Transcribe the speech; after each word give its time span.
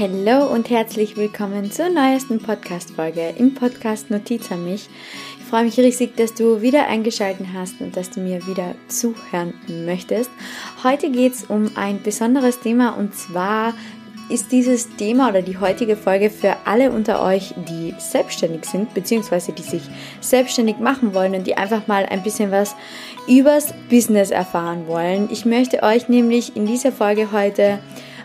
Hallo 0.00 0.46
und 0.46 0.70
herzlich 0.70 1.18
willkommen 1.18 1.70
zur 1.70 1.90
neuesten 1.90 2.38
Podcast-Folge 2.38 3.34
im 3.36 3.52
Podcast 3.52 4.10
Notiz 4.10 4.50
an 4.50 4.64
mich. 4.64 4.88
Ich 5.38 5.44
freue 5.44 5.64
mich 5.64 5.76
riesig, 5.76 6.16
dass 6.16 6.32
du 6.32 6.62
wieder 6.62 6.86
eingeschaltet 6.86 7.48
hast 7.52 7.82
und 7.82 7.94
dass 7.98 8.08
du 8.08 8.20
mir 8.20 8.46
wieder 8.46 8.74
zuhören 8.88 9.52
möchtest. 9.68 10.30
Heute 10.82 11.10
geht 11.10 11.34
es 11.34 11.44
um 11.44 11.70
ein 11.74 12.02
besonderes 12.02 12.60
Thema 12.60 12.96
und 12.96 13.14
zwar 13.14 13.74
ist 14.30 14.52
dieses 14.52 14.88
Thema 14.96 15.28
oder 15.28 15.42
die 15.42 15.58
heutige 15.58 15.96
Folge 15.96 16.30
für 16.30 16.56
alle 16.64 16.92
unter 16.92 17.22
euch, 17.22 17.52
die 17.68 17.94
selbstständig 17.98 18.64
sind, 18.64 18.94
beziehungsweise 18.94 19.52
die 19.52 19.60
sich 19.60 19.82
selbstständig 20.22 20.78
machen 20.78 21.12
wollen 21.12 21.34
und 21.34 21.46
die 21.46 21.58
einfach 21.58 21.88
mal 21.88 22.06
ein 22.06 22.22
bisschen 22.22 22.50
was 22.50 22.74
übers 23.28 23.74
Business 23.90 24.30
erfahren 24.30 24.86
wollen. 24.86 25.28
Ich 25.30 25.44
möchte 25.44 25.82
euch 25.82 26.08
nämlich 26.08 26.56
in 26.56 26.64
dieser 26.64 26.90
Folge 26.90 27.32
heute 27.32 27.80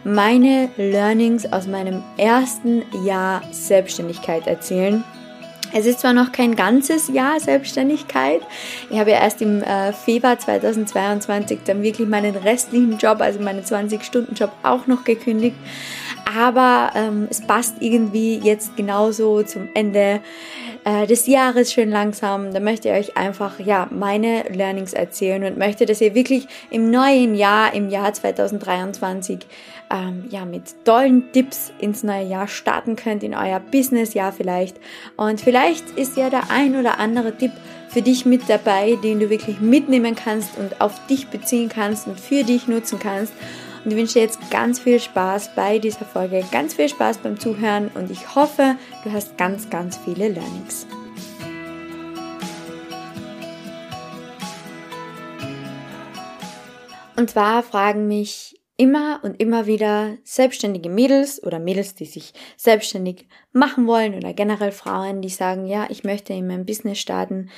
meine 0.06 0.70
Learnings 0.78 1.52
aus 1.52 1.68
meinem 1.68 2.04
ersten 2.18 2.84
Jahr 3.04 3.42
Selbstständigkeit 3.52 4.46
erzählen. 4.48 5.04
Es 5.74 5.86
ist 5.86 6.00
zwar 6.00 6.14
noch 6.14 6.32
kein 6.32 6.56
ganzes 6.56 7.10
Jahr 7.10 7.40
Selbstständigkeit. 7.40 8.42
Ich 8.90 8.98
habe 8.98 9.12
ja 9.12 9.18
erst 9.18 9.42
im 9.42 9.62
äh, 9.62 9.92
Februar 9.92 10.40
2022 10.40 11.60
dann 11.66 11.82
wirklich 11.82 12.08
meinen 12.08 12.36
restlichen 12.36 12.98
Job, 12.98 13.20
also 13.20 13.42
meinen 13.42 13.64
20-Stunden-Job 13.64 14.52
auch 14.64 14.88
noch 14.88 15.04
gekündigt. 15.04 15.58
Aber 16.38 16.92
ähm, 16.96 17.28
es 17.30 17.42
passt 17.42 17.76
irgendwie 17.82 18.38
jetzt 18.38 18.78
genauso 18.78 19.44
zum 19.44 19.68
Ende 19.74 20.22
äh, 20.86 21.08
des 21.08 21.28
Jahres 21.28 21.74
schön 21.74 21.90
langsam. 21.90 22.54
Da 22.54 22.60
möchte 22.60 22.90
ich 22.90 22.96
euch 22.96 23.18
einfach 23.18 23.60
ja 23.60 23.88
meine 23.92 24.44
Learnings 24.50 24.94
erzählen 24.94 25.44
und 25.44 25.58
möchte, 25.58 25.86
dass 25.86 26.00
ihr 26.00 26.16
wirklich 26.16 26.48
im 26.70 26.90
neuen 26.90 27.36
Jahr, 27.36 27.74
im 27.74 27.90
Jahr 27.90 28.14
2023 28.14 29.40
ähm, 29.90 30.26
ja 30.30 30.46
mit 30.46 30.86
tollen 30.86 31.32
Tipps 31.32 31.72
ins 31.80 32.04
neue 32.04 32.26
Jahr 32.26 32.48
starten 32.48 32.96
könnt, 32.96 33.24
in 33.24 33.36
euer 33.36 33.60
Businessjahr 33.60 34.32
vielleicht. 34.32 34.78
Und 35.18 35.42
vielleicht 35.42 35.92
ist 35.92 36.18
ja 36.18 36.30
der 36.30 36.50
ein 36.50 36.76
oder 36.76 37.00
andere 37.00 37.36
Tipp 37.36 37.52
für 37.90 38.02
dich 38.02 38.26
mit 38.26 38.50
dabei, 38.50 38.98
den 39.04 39.20
du 39.20 39.30
wirklich 39.30 39.60
mitnehmen 39.60 40.16
kannst 40.16 40.58
und 40.58 40.82
auf 40.82 41.06
dich 41.08 41.28
beziehen 41.28 41.70
kannst 41.70 42.08
und 42.08 42.20
für 42.20 42.44
dich 42.44 42.68
nutzen 42.68 43.00
kannst. 43.00 43.34
Und 43.84 43.92
ich 43.92 43.98
wünsche 43.98 44.16
dir 44.16 44.22
jetzt 44.22 44.50
ganz 44.50 44.80
viel 44.80 45.00
Spaß 45.00 45.52
bei 45.56 45.80
dieser 45.80 46.06
Folge, 46.06 46.44
ganz 46.52 46.74
viel 46.74 46.90
Spaß 46.90 47.20
beim 47.20 47.40
Zuhören 47.40 47.90
und 47.94 48.10
ich 48.10 48.36
hoffe, 48.36 48.76
du 49.04 49.12
hast 49.12 49.38
ganz, 49.38 49.70
ganz 49.70 49.98
viele 49.98 50.30
Learnings. 50.30 50.88
Und 57.16 57.30
zwar 57.30 57.64
fragen 57.64 58.08
mich 58.08 58.55
immer 58.78 59.22
und 59.24 59.40
immer 59.40 59.68
wieder 59.68 60.18
selbstständige 60.24 60.90
Mädels 60.90 61.42
oder 61.44 61.60
Mädels, 61.60 61.96
die 61.96 62.06
sich 62.06 62.34
selbstständig 62.58 63.28
machen 63.54 63.88
wollen 63.88 64.16
oder 64.16 64.34
generell 64.34 64.72
Frauen, 64.72 65.22
die 65.22 65.30
sagen, 65.30 65.66
ja, 65.66 65.88
ich 65.90 66.04
möchte 66.04 66.34
in 66.34 66.48
meinem 66.48 66.66
Business 66.66 67.00
starten, 67.00 67.50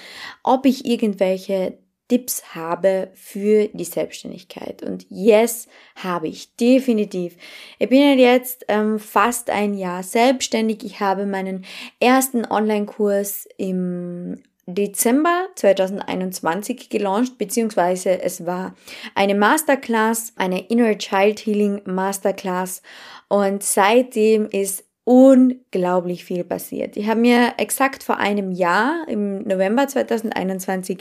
ob 0.43 0.65
ich 0.65 0.85
irgendwelche 0.85 1.79
Tipps 2.07 2.55
habe 2.55 3.09
für 3.15 3.67
die 3.67 3.83
Selbstständigkeit. 3.83 4.81
Und 4.81 5.05
yes, 5.09 5.67
habe 5.95 6.27
ich 6.27 6.55
definitiv. 6.55 7.35
Ich 7.79 7.89
bin 7.89 8.17
jetzt 8.17 8.65
ähm, 8.69 8.97
fast 8.97 9.49
ein 9.49 9.73
Jahr 9.73 10.03
selbstständig. 10.03 10.83
Ich 10.85 11.01
habe 11.01 11.25
meinen 11.25 11.65
ersten 11.99 12.45
Online-Kurs 12.45 13.47
im 13.57 14.41
Dezember 14.69 15.47
2021 15.55 16.89
gelauncht, 16.89 17.37
beziehungsweise 17.37 18.21
es 18.21 18.45
war 18.45 18.75
eine 19.15 19.33
Masterclass, 19.33 20.33
eine 20.35 20.67
Inner 20.67 20.97
Child 20.97 21.45
Healing 21.45 21.81
Masterclass. 21.85 22.81
Und 23.29 23.63
seitdem 23.63 24.45
ist 24.45 24.83
unglaublich 25.07 26.25
viel 26.25 26.43
passiert. 26.43 26.97
Ich 26.97 27.07
habe 27.07 27.21
mir 27.21 27.53
exakt 27.55 28.03
vor 28.03 28.17
einem 28.17 28.51
Jahr, 28.51 29.05
im 29.07 29.41
November 29.43 29.87
2021, 29.87 30.97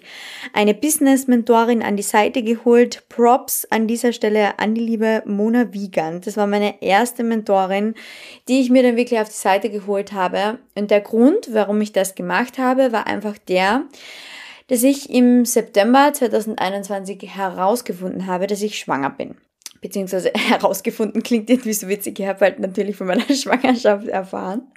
eine 0.52 0.74
Business-Mentorin 0.74 1.82
an 1.82 1.96
die 1.96 2.04
Seite 2.04 2.44
geholt. 2.44 3.02
Props 3.08 3.66
an 3.68 3.88
dieser 3.88 4.12
Stelle 4.12 4.60
an 4.60 4.76
die 4.76 4.80
liebe 4.80 5.24
Mona 5.26 5.72
Wiegand. 5.72 6.24
Das 6.24 6.36
war 6.36 6.46
meine 6.46 6.80
erste 6.82 7.24
Mentorin, 7.24 7.94
die 8.46 8.60
ich 8.60 8.70
mir 8.70 8.84
dann 8.84 8.96
wirklich 8.96 9.18
auf 9.18 9.28
die 9.28 9.34
Seite 9.34 9.70
geholt 9.70 10.12
habe. 10.12 10.60
Und 10.76 10.92
der 10.92 11.00
Grund, 11.00 11.48
warum 11.52 11.80
ich 11.80 11.90
das 11.90 12.14
gemacht 12.14 12.58
habe, 12.58 12.92
war 12.92 13.08
einfach 13.08 13.36
der, 13.38 13.86
dass 14.68 14.84
ich 14.84 15.10
im 15.10 15.44
September 15.44 16.12
2021 16.12 17.34
herausgefunden 17.34 18.28
habe, 18.28 18.46
dass 18.46 18.62
ich 18.62 18.78
schwanger 18.78 19.10
bin 19.10 19.34
beziehungsweise 19.80 20.32
herausgefunden, 20.34 21.22
klingt 21.22 21.50
irgendwie 21.50 21.72
so 21.72 21.88
witzig, 21.88 22.18
ich 22.18 22.26
habe 22.26 22.40
halt 22.40 22.58
natürlich 22.58 22.96
von 22.96 23.06
meiner 23.06 23.28
Schwangerschaft 23.34 24.08
erfahren. 24.08 24.72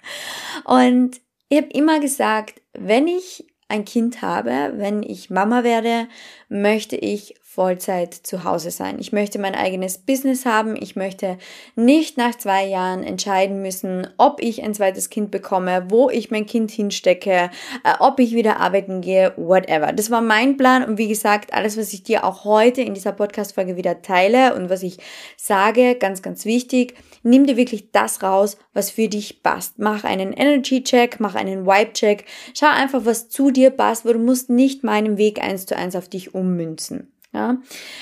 Und 0.64 1.20
ich 1.48 1.58
habe 1.58 1.68
immer 1.72 2.00
gesagt, 2.00 2.62
wenn 2.72 3.06
ich 3.06 3.44
ein 3.68 3.84
Kind 3.84 4.20
habe, 4.22 4.72
wenn 4.76 5.02
ich 5.02 5.30
Mama 5.30 5.64
werde, 5.64 6.08
möchte 6.48 6.96
ich 6.96 7.34
Vollzeit 7.60 8.14
zu 8.14 8.44
Hause 8.44 8.70
sein. 8.70 8.96
Ich 9.00 9.12
möchte 9.12 9.38
mein 9.38 9.54
eigenes 9.54 9.98
Business 9.98 10.46
haben. 10.46 10.76
Ich 10.80 10.96
möchte 10.96 11.36
nicht 11.76 12.16
nach 12.16 12.34
zwei 12.34 12.64
Jahren 12.64 13.02
entscheiden 13.02 13.60
müssen, 13.60 14.08
ob 14.16 14.40
ich 14.42 14.62
ein 14.62 14.72
zweites 14.72 15.10
Kind 15.10 15.30
bekomme, 15.30 15.84
wo 15.90 16.08
ich 16.08 16.30
mein 16.30 16.46
Kind 16.46 16.70
hinstecke, 16.70 17.50
äh, 17.84 17.92
ob 17.98 18.18
ich 18.18 18.32
wieder 18.32 18.60
arbeiten 18.60 19.02
gehe, 19.02 19.34
whatever. 19.36 19.92
Das 19.92 20.10
war 20.10 20.22
mein 20.22 20.56
Plan 20.56 20.82
und 20.82 20.96
wie 20.96 21.08
gesagt, 21.08 21.52
alles, 21.52 21.76
was 21.76 21.92
ich 21.92 22.02
dir 22.02 22.24
auch 22.24 22.46
heute 22.46 22.80
in 22.80 22.94
dieser 22.94 23.12
Podcast-Folge 23.12 23.76
wieder 23.76 24.00
teile 24.00 24.54
und 24.54 24.70
was 24.70 24.82
ich 24.82 24.96
sage, 25.36 25.96
ganz, 25.96 26.22
ganz 26.22 26.46
wichtig, 26.46 26.94
nimm 27.22 27.44
dir 27.44 27.58
wirklich 27.58 27.92
das 27.92 28.22
raus, 28.22 28.56
was 28.72 28.90
für 28.90 29.08
dich 29.08 29.42
passt. 29.42 29.78
Mach 29.78 30.04
einen 30.04 30.32
Energy-Check, 30.32 31.20
mach 31.20 31.34
einen 31.34 31.66
Vibe-Check, 31.66 32.24
schau 32.54 32.68
einfach, 32.68 33.04
was 33.04 33.28
zu 33.28 33.50
dir 33.50 33.68
passt, 33.68 34.06
weil 34.06 34.14
du 34.14 34.20
musst 34.20 34.48
nicht 34.48 34.82
meinen 34.82 35.18
Weg 35.18 35.42
eins 35.42 35.66
zu 35.66 35.76
eins 35.76 35.94
auf 35.94 36.08
dich 36.08 36.34
ummünzen. 36.34 37.12
Ja, 37.32 37.58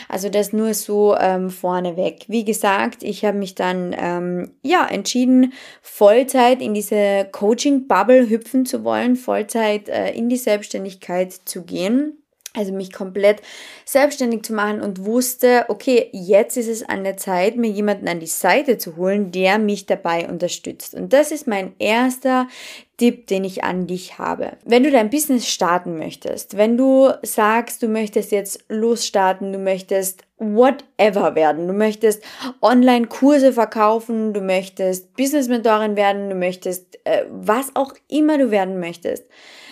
also 0.08 0.30
das 0.30 0.54
nur 0.54 0.72
so 0.72 1.14
ähm, 1.14 1.50
vorneweg. 1.50 2.24
Wie 2.28 2.46
gesagt, 2.46 3.02
ich 3.02 3.26
habe 3.26 3.36
mich 3.36 3.54
dann 3.54 3.94
ähm, 3.98 4.52
ja 4.62 4.86
entschieden, 4.86 5.52
Vollzeit 5.82 6.62
in 6.62 6.72
diese 6.72 7.28
Coaching-Bubble 7.30 8.30
hüpfen 8.30 8.64
zu 8.64 8.84
wollen, 8.84 9.16
Vollzeit 9.16 9.90
äh, 9.90 10.12
in 10.12 10.30
die 10.30 10.38
Selbstständigkeit 10.38 11.32
zu 11.32 11.62
gehen 11.62 12.18
also 12.58 12.72
mich 12.72 12.92
komplett 12.92 13.40
selbstständig 13.84 14.42
zu 14.42 14.52
machen 14.52 14.80
und 14.80 15.04
wusste, 15.04 15.66
okay, 15.68 16.08
jetzt 16.12 16.56
ist 16.56 16.68
es 16.68 16.82
an 16.82 17.04
der 17.04 17.16
Zeit, 17.16 17.56
mir 17.56 17.70
jemanden 17.70 18.08
an 18.08 18.20
die 18.20 18.26
Seite 18.26 18.78
zu 18.78 18.96
holen, 18.96 19.30
der 19.30 19.58
mich 19.58 19.86
dabei 19.86 20.28
unterstützt. 20.28 20.94
Und 20.94 21.12
das 21.12 21.30
ist 21.30 21.46
mein 21.46 21.74
erster 21.78 22.48
Tipp, 22.98 23.28
den 23.28 23.44
ich 23.44 23.62
an 23.62 23.86
dich 23.86 24.18
habe. 24.18 24.58
Wenn 24.64 24.82
du 24.82 24.90
dein 24.90 25.08
Business 25.08 25.48
starten 25.48 25.98
möchtest, 25.98 26.56
wenn 26.56 26.76
du 26.76 27.12
sagst, 27.22 27.82
du 27.82 27.88
möchtest 27.88 28.32
jetzt 28.32 28.64
losstarten, 28.68 29.52
du 29.52 29.58
möchtest 29.58 30.24
whatever 30.38 31.36
werden, 31.36 31.68
du 31.68 31.72
möchtest 31.72 32.22
Online-Kurse 32.60 33.52
verkaufen, 33.52 34.32
du 34.32 34.40
möchtest 34.40 35.14
Business-Mentorin 35.14 35.94
werden, 35.94 36.28
du 36.28 36.34
möchtest 36.34 36.98
äh, 37.04 37.24
was 37.30 37.74
auch 37.76 37.94
immer 38.08 38.36
du 38.36 38.50
werden 38.50 38.80
möchtest. 38.80 39.24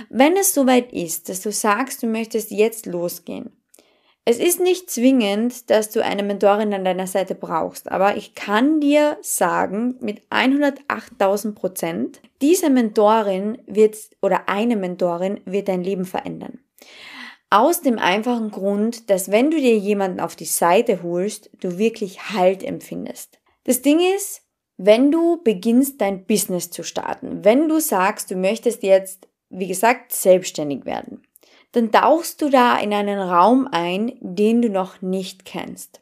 Wenn 0.08 0.37
es 0.37 0.54
soweit 0.54 0.93
ist, 0.93 1.28
dass 1.28 1.43
du 1.43 1.50
sagst, 1.50 2.04
du 2.04 2.06
möchtest 2.06 2.53
jetzt 2.53 2.87
losgehen, 2.87 3.50
es 4.28 4.41
ist 4.41 4.59
nicht 4.59 4.91
zwingend, 4.91 5.70
dass 5.70 5.91
du 5.91 6.03
eine 6.03 6.25
Mentorin 6.25 6.75
an 6.75 6.84
deiner 6.84 7.06
Seite 7.06 7.37
brauchst, 7.37 7.92
aber 7.92 8.16
ich 8.16 8.34
kann 8.34 8.81
dir 8.81 9.16
sagen, 9.22 9.94
mit 10.00 10.20
108.000 10.31 11.54
Prozent, 11.54 12.20
diese 12.42 12.69
Mentorin 12.69 13.59
wird 13.69 13.97
oder 14.20 14.48
eine 14.48 14.75
Mentorin 14.75 15.41
wird 15.44 15.69
dein 15.69 15.84
Leben 15.84 16.04
verändern. 16.04 16.59
Aus 17.50 17.82
dem 17.82 18.00
einfachen 18.00 18.50
Grund, 18.50 19.10
dass 19.10 19.31
wenn 19.31 19.53
du 19.53 19.59
dir 19.59 19.78
jemanden 19.78 20.19
auf 20.19 20.34
die 20.34 20.44
Seite 20.44 21.04
holst, 21.04 21.48
du 21.60 21.78
wirklich 21.78 22.32
Halt 22.32 22.64
empfindest. 22.64 23.38
Das 23.62 23.81
Ding 23.81 24.00
ist, 24.16 24.43
wenn 24.76 25.12
du 25.12 25.41
beginnst 25.44 26.00
dein 26.00 26.26
Business 26.26 26.73
zu 26.73 26.82
starten, 26.82 27.44
wenn 27.44 27.69
du 27.69 27.78
sagst, 27.78 28.32
du 28.32 28.34
möchtest 28.34 28.82
jetzt, 28.82 29.28
wie 29.50 29.69
gesagt, 29.69 30.11
selbstständig 30.12 30.84
werden, 30.84 31.23
dann 31.76 31.93
tauchst 31.93 32.40
du 32.40 32.49
da 32.49 32.78
in 32.78 32.94
einen 32.94 33.19
Raum 33.19 33.69
ein, 33.70 34.12
den 34.20 34.62
du 34.62 34.70
noch 34.70 35.02
nicht 35.02 35.44
kennst. 35.44 36.00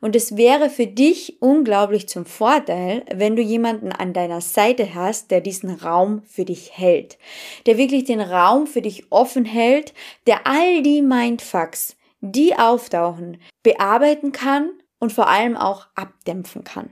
Und 0.00 0.16
es 0.16 0.36
wäre 0.36 0.68
für 0.68 0.88
dich 0.88 1.40
unglaublich 1.40 2.08
zum 2.08 2.26
Vorteil, 2.26 3.04
wenn 3.14 3.36
du 3.36 3.42
jemanden 3.42 3.92
an 3.92 4.12
deiner 4.12 4.40
Seite 4.40 4.96
hast, 4.96 5.30
der 5.30 5.40
diesen 5.40 5.70
Raum 5.70 6.22
für 6.24 6.44
dich 6.44 6.76
hält, 6.76 7.18
der 7.66 7.78
wirklich 7.78 8.02
den 8.02 8.20
Raum 8.20 8.66
für 8.66 8.82
dich 8.82 9.12
offen 9.12 9.44
hält, 9.44 9.94
der 10.26 10.44
all 10.44 10.82
die 10.82 11.02
Mindfucks, 11.02 11.94
die 12.20 12.58
auftauchen, 12.58 13.40
bearbeiten 13.62 14.32
kann 14.32 14.72
und 14.98 15.12
vor 15.12 15.28
allem 15.28 15.56
auch 15.56 15.86
abdämpfen 15.94 16.64
kann. 16.64 16.90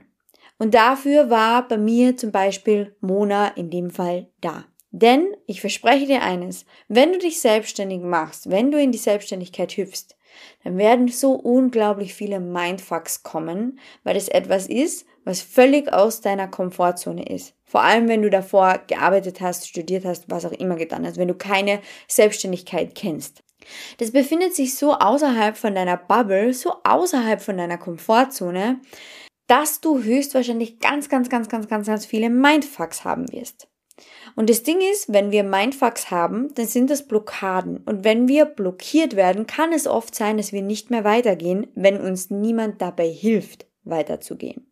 Und 0.57 0.73
dafür 0.73 1.29
war 1.29 1.67
bei 1.67 1.77
mir 1.77 2.15
zum 2.15 2.31
Beispiel 2.31 2.95
Mona 3.01 3.49
in 3.49 3.69
dem 3.69 3.91
Fall 3.91 4.27
da. 4.39 4.63
Denn 4.91 5.35
ich 5.47 5.61
verspreche 5.61 6.05
dir 6.05 6.21
eines, 6.21 6.65
wenn 6.89 7.13
du 7.13 7.19
dich 7.19 7.39
selbstständig 7.39 8.01
machst, 8.01 8.49
wenn 8.49 8.71
du 8.71 8.79
in 8.79 8.91
die 8.91 8.97
Selbstständigkeit 8.97 9.71
hüpfst, 9.71 10.17
dann 10.63 10.77
werden 10.77 11.07
so 11.07 11.33
unglaublich 11.33 12.13
viele 12.13 12.39
Mindfucks 12.39 13.23
kommen, 13.23 13.79
weil 14.03 14.15
es 14.15 14.27
etwas 14.27 14.67
ist, 14.67 15.05
was 15.23 15.41
völlig 15.41 15.91
aus 15.91 16.21
deiner 16.21 16.47
Komfortzone 16.47 17.25
ist. 17.25 17.53
Vor 17.63 17.83
allem, 17.83 18.09
wenn 18.09 18.21
du 18.21 18.29
davor 18.29 18.81
gearbeitet 18.87 19.39
hast, 19.39 19.67
studiert 19.67 20.03
hast, 20.03 20.29
was 20.29 20.45
auch 20.45 20.51
immer 20.51 20.75
getan 20.75 21.05
hast, 21.05 21.17
wenn 21.17 21.27
du 21.27 21.35
keine 21.35 21.79
Selbstständigkeit 22.07 22.95
kennst. 22.95 23.43
Das 23.99 24.11
befindet 24.11 24.55
sich 24.55 24.75
so 24.75 24.93
außerhalb 24.93 25.55
von 25.55 25.75
deiner 25.75 25.97
Bubble, 25.97 26.53
so 26.53 26.73
außerhalb 26.83 27.41
von 27.41 27.57
deiner 27.57 27.77
Komfortzone, 27.77 28.81
dass 29.47 29.79
du 29.79 30.01
höchstwahrscheinlich 30.01 30.79
ganz, 30.79 31.07
ganz, 31.07 31.29
ganz, 31.29 31.47
ganz, 31.47 31.67
ganz, 31.67 31.87
ganz 31.87 32.05
viele 32.05 32.29
Mindfucks 32.29 33.05
haben 33.05 33.31
wirst. 33.31 33.70
Und 34.35 34.49
das 34.49 34.63
Ding 34.63 34.79
ist, 34.91 35.11
wenn 35.11 35.31
wir 35.31 35.43
Mindfucks 35.43 36.11
haben, 36.11 36.53
dann 36.55 36.65
sind 36.65 36.89
das 36.89 37.07
Blockaden. 37.07 37.77
Und 37.85 38.03
wenn 38.03 38.27
wir 38.27 38.45
blockiert 38.45 39.15
werden, 39.15 39.47
kann 39.47 39.73
es 39.73 39.87
oft 39.87 40.15
sein, 40.15 40.37
dass 40.37 40.53
wir 40.53 40.61
nicht 40.61 40.89
mehr 40.89 41.03
weitergehen, 41.03 41.67
wenn 41.75 41.99
uns 41.99 42.29
niemand 42.29 42.81
dabei 42.81 43.09
hilft, 43.09 43.65
weiterzugehen. 43.83 44.71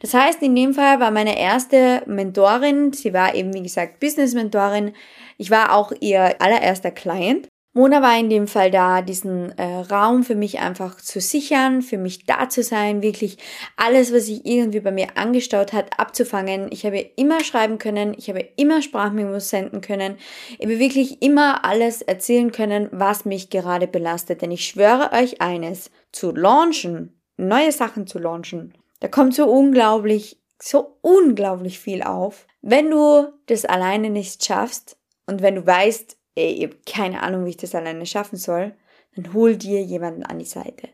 Das 0.00 0.14
heißt, 0.14 0.42
in 0.42 0.54
dem 0.54 0.74
Fall 0.74 1.00
war 1.00 1.10
meine 1.10 1.38
erste 1.38 2.02
Mentorin, 2.06 2.92
sie 2.92 3.12
war 3.12 3.34
eben, 3.34 3.52
wie 3.54 3.62
gesagt, 3.62 4.00
Business-Mentorin. 4.00 4.94
Ich 5.38 5.50
war 5.50 5.74
auch 5.74 5.92
ihr 6.00 6.40
allererster 6.40 6.90
Client. 6.90 7.48
Mona 7.76 8.00
war 8.02 8.16
in 8.16 8.30
dem 8.30 8.46
Fall 8.46 8.70
da, 8.70 9.02
diesen 9.02 9.50
äh, 9.58 9.80
Raum 9.80 10.22
für 10.22 10.36
mich 10.36 10.60
einfach 10.60 10.96
zu 10.96 11.20
sichern, 11.20 11.82
für 11.82 11.98
mich 11.98 12.24
da 12.24 12.48
zu 12.48 12.62
sein, 12.62 13.02
wirklich 13.02 13.36
alles, 13.76 14.14
was 14.14 14.26
sich 14.26 14.46
irgendwie 14.46 14.78
bei 14.78 14.92
mir 14.92 15.16
angestaut 15.16 15.72
hat, 15.72 15.98
abzufangen. 15.98 16.68
Ich 16.70 16.86
habe 16.86 17.00
immer 17.16 17.42
schreiben 17.42 17.78
können, 17.78 18.14
ich 18.16 18.28
habe 18.28 18.48
immer 18.56 18.80
Sprachmemos 18.80 19.50
senden 19.50 19.80
können, 19.80 20.18
ich 20.56 20.64
habe 20.64 20.78
wirklich 20.78 21.20
immer 21.20 21.64
alles 21.64 22.00
erzählen 22.00 22.52
können, 22.52 22.88
was 22.92 23.24
mich 23.24 23.50
gerade 23.50 23.88
belastet. 23.88 24.42
Denn 24.42 24.52
ich 24.52 24.66
schwöre 24.66 25.10
euch 25.12 25.40
eines, 25.40 25.90
zu 26.12 26.30
launchen, 26.30 27.20
neue 27.36 27.72
Sachen 27.72 28.06
zu 28.06 28.20
launchen, 28.20 28.72
da 29.00 29.08
kommt 29.08 29.34
so 29.34 29.46
unglaublich, 29.46 30.40
so 30.62 30.96
unglaublich 31.00 31.80
viel 31.80 32.04
auf. 32.04 32.46
Wenn 32.62 32.88
du 32.88 33.32
das 33.46 33.64
alleine 33.64 34.10
nicht 34.10 34.44
schaffst 34.44 34.96
und 35.26 35.42
wenn 35.42 35.56
du 35.56 35.66
weißt, 35.66 36.16
ey, 36.34 36.52
ich 36.52 36.64
habe 36.64 36.76
keine 36.86 37.22
Ahnung, 37.22 37.44
wie 37.44 37.50
ich 37.50 37.56
das 37.56 37.74
alleine 37.74 38.06
schaffen 38.06 38.36
soll, 38.36 38.74
dann 39.16 39.32
hol 39.32 39.56
dir 39.56 39.82
jemanden 39.82 40.24
an 40.24 40.38
die 40.38 40.44
Seite. 40.44 40.88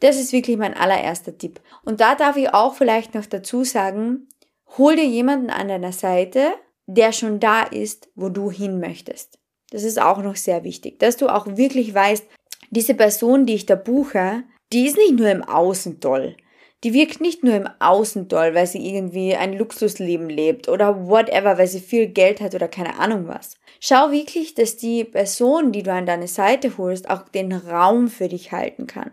Das 0.00 0.18
ist 0.18 0.32
wirklich 0.32 0.56
mein 0.56 0.74
allererster 0.74 1.36
Tipp. 1.36 1.60
Und 1.84 2.00
da 2.00 2.14
darf 2.14 2.36
ich 2.36 2.52
auch 2.52 2.74
vielleicht 2.74 3.14
noch 3.14 3.26
dazu 3.26 3.64
sagen, 3.64 4.28
hol 4.76 4.96
dir 4.96 5.06
jemanden 5.06 5.50
an 5.50 5.68
deiner 5.68 5.92
Seite, 5.92 6.52
der 6.86 7.12
schon 7.12 7.40
da 7.40 7.62
ist, 7.62 8.08
wo 8.14 8.28
du 8.28 8.50
hin 8.50 8.80
möchtest. 8.80 9.38
Das 9.70 9.84
ist 9.84 10.00
auch 10.00 10.22
noch 10.22 10.36
sehr 10.36 10.64
wichtig, 10.64 10.98
dass 10.98 11.16
du 11.16 11.28
auch 11.28 11.46
wirklich 11.46 11.94
weißt, 11.94 12.26
diese 12.70 12.94
Person, 12.94 13.46
die 13.46 13.54
ich 13.54 13.66
da 13.66 13.74
buche, 13.74 14.44
die 14.72 14.86
ist 14.86 14.96
nicht 14.96 15.14
nur 15.14 15.30
im 15.30 15.42
Außen 15.42 16.00
toll. 16.00 16.36
Die 16.84 16.94
wirkt 16.94 17.20
nicht 17.20 17.44
nur 17.44 17.54
im 17.54 17.68
Außen 17.78 18.28
toll, 18.28 18.54
weil 18.54 18.66
sie 18.66 18.84
irgendwie 18.84 19.36
ein 19.36 19.56
Luxusleben 19.56 20.28
lebt 20.28 20.68
oder 20.68 21.06
whatever, 21.06 21.56
weil 21.56 21.68
sie 21.68 21.80
viel 21.80 22.08
Geld 22.08 22.40
hat 22.40 22.54
oder 22.54 22.66
keine 22.66 22.98
Ahnung 22.98 23.28
was. 23.28 23.56
Schau 23.78 24.10
wirklich, 24.10 24.54
dass 24.54 24.76
die 24.76 25.04
Person, 25.04 25.70
die 25.70 25.84
du 25.84 25.92
an 25.92 26.06
deine 26.06 26.26
Seite 26.26 26.76
holst, 26.78 27.08
auch 27.08 27.28
den 27.28 27.52
Raum 27.52 28.08
für 28.08 28.28
dich 28.28 28.50
halten 28.50 28.86
kann. 28.86 29.12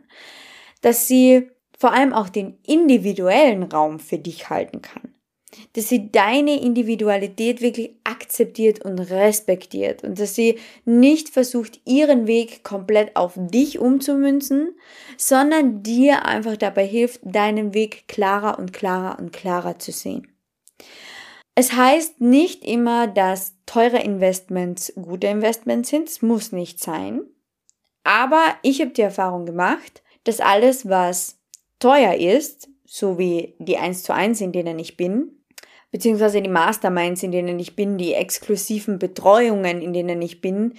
Dass 0.81 1.07
sie 1.07 1.49
vor 1.77 1.93
allem 1.93 2.13
auch 2.13 2.29
den 2.29 2.57
individuellen 2.65 3.63
Raum 3.63 3.99
für 3.99 4.17
dich 4.17 4.49
halten 4.49 4.81
kann 4.81 5.08
dass 5.73 5.89
sie 5.89 6.11
deine 6.11 6.61
Individualität 6.61 7.61
wirklich 7.61 7.91
akzeptiert 8.03 8.83
und 8.85 8.99
respektiert 8.99 10.03
und 10.03 10.19
dass 10.19 10.35
sie 10.35 10.59
nicht 10.85 11.29
versucht, 11.29 11.79
ihren 11.85 12.27
Weg 12.27 12.63
komplett 12.63 13.15
auf 13.15 13.33
dich 13.35 13.79
umzumünzen, 13.79 14.75
sondern 15.17 15.83
dir 15.83 16.25
einfach 16.25 16.57
dabei 16.57 16.85
hilft, 16.85 17.21
deinen 17.23 17.73
Weg 17.73 18.07
klarer 18.07 18.59
und 18.59 18.73
klarer 18.73 19.19
und 19.19 19.33
klarer 19.33 19.79
zu 19.79 19.91
sehen. 19.91 20.27
Es 21.55 21.73
heißt 21.73 22.21
nicht 22.21 22.63
immer, 22.63 23.07
dass 23.07 23.53
teure 23.65 24.01
Investments 24.01 24.93
gute 24.95 25.27
Investments 25.27 25.89
sind, 25.89 26.07
es 26.07 26.21
muss 26.21 26.51
nicht 26.51 26.79
sein, 26.79 27.23
aber 28.03 28.55
ich 28.61 28.81
habe 28.81 28.91
die 28.91 29.01
Erfahrung 29.01 29.45
gemacht, 29.45 30.01
dass 30.23 30.39
alles, 30.39 30.87
was 30.87 31.37
teuer 31.79 32.13
ist, 32.15 32.69
so 32.85 33.17
wie 33.17 33.55
die 33.59 33.77
1 33.77 34.03
zu 34.03 34.13
1, 34.13 34.41
in 34.41 34.51
denen 34.51 34.79
ich 34.79 34.97
bin, 34.97 35.38
beziehungsweise 35.91 36.41
die 36.41 36.49
Masterminds, 36.49 37.23
in 37.23 37.31
denen 37.31 37.59
ich 37.59 37.75
bin, 37.75 37.97
die 37.97 38.13
exklusiven 38.13 38.99
Betreuungen, 38.99 39.81
in 39.81 39.93
denen 39.93 40.21
ich 40.21 40.41
bin, 40.41 40.73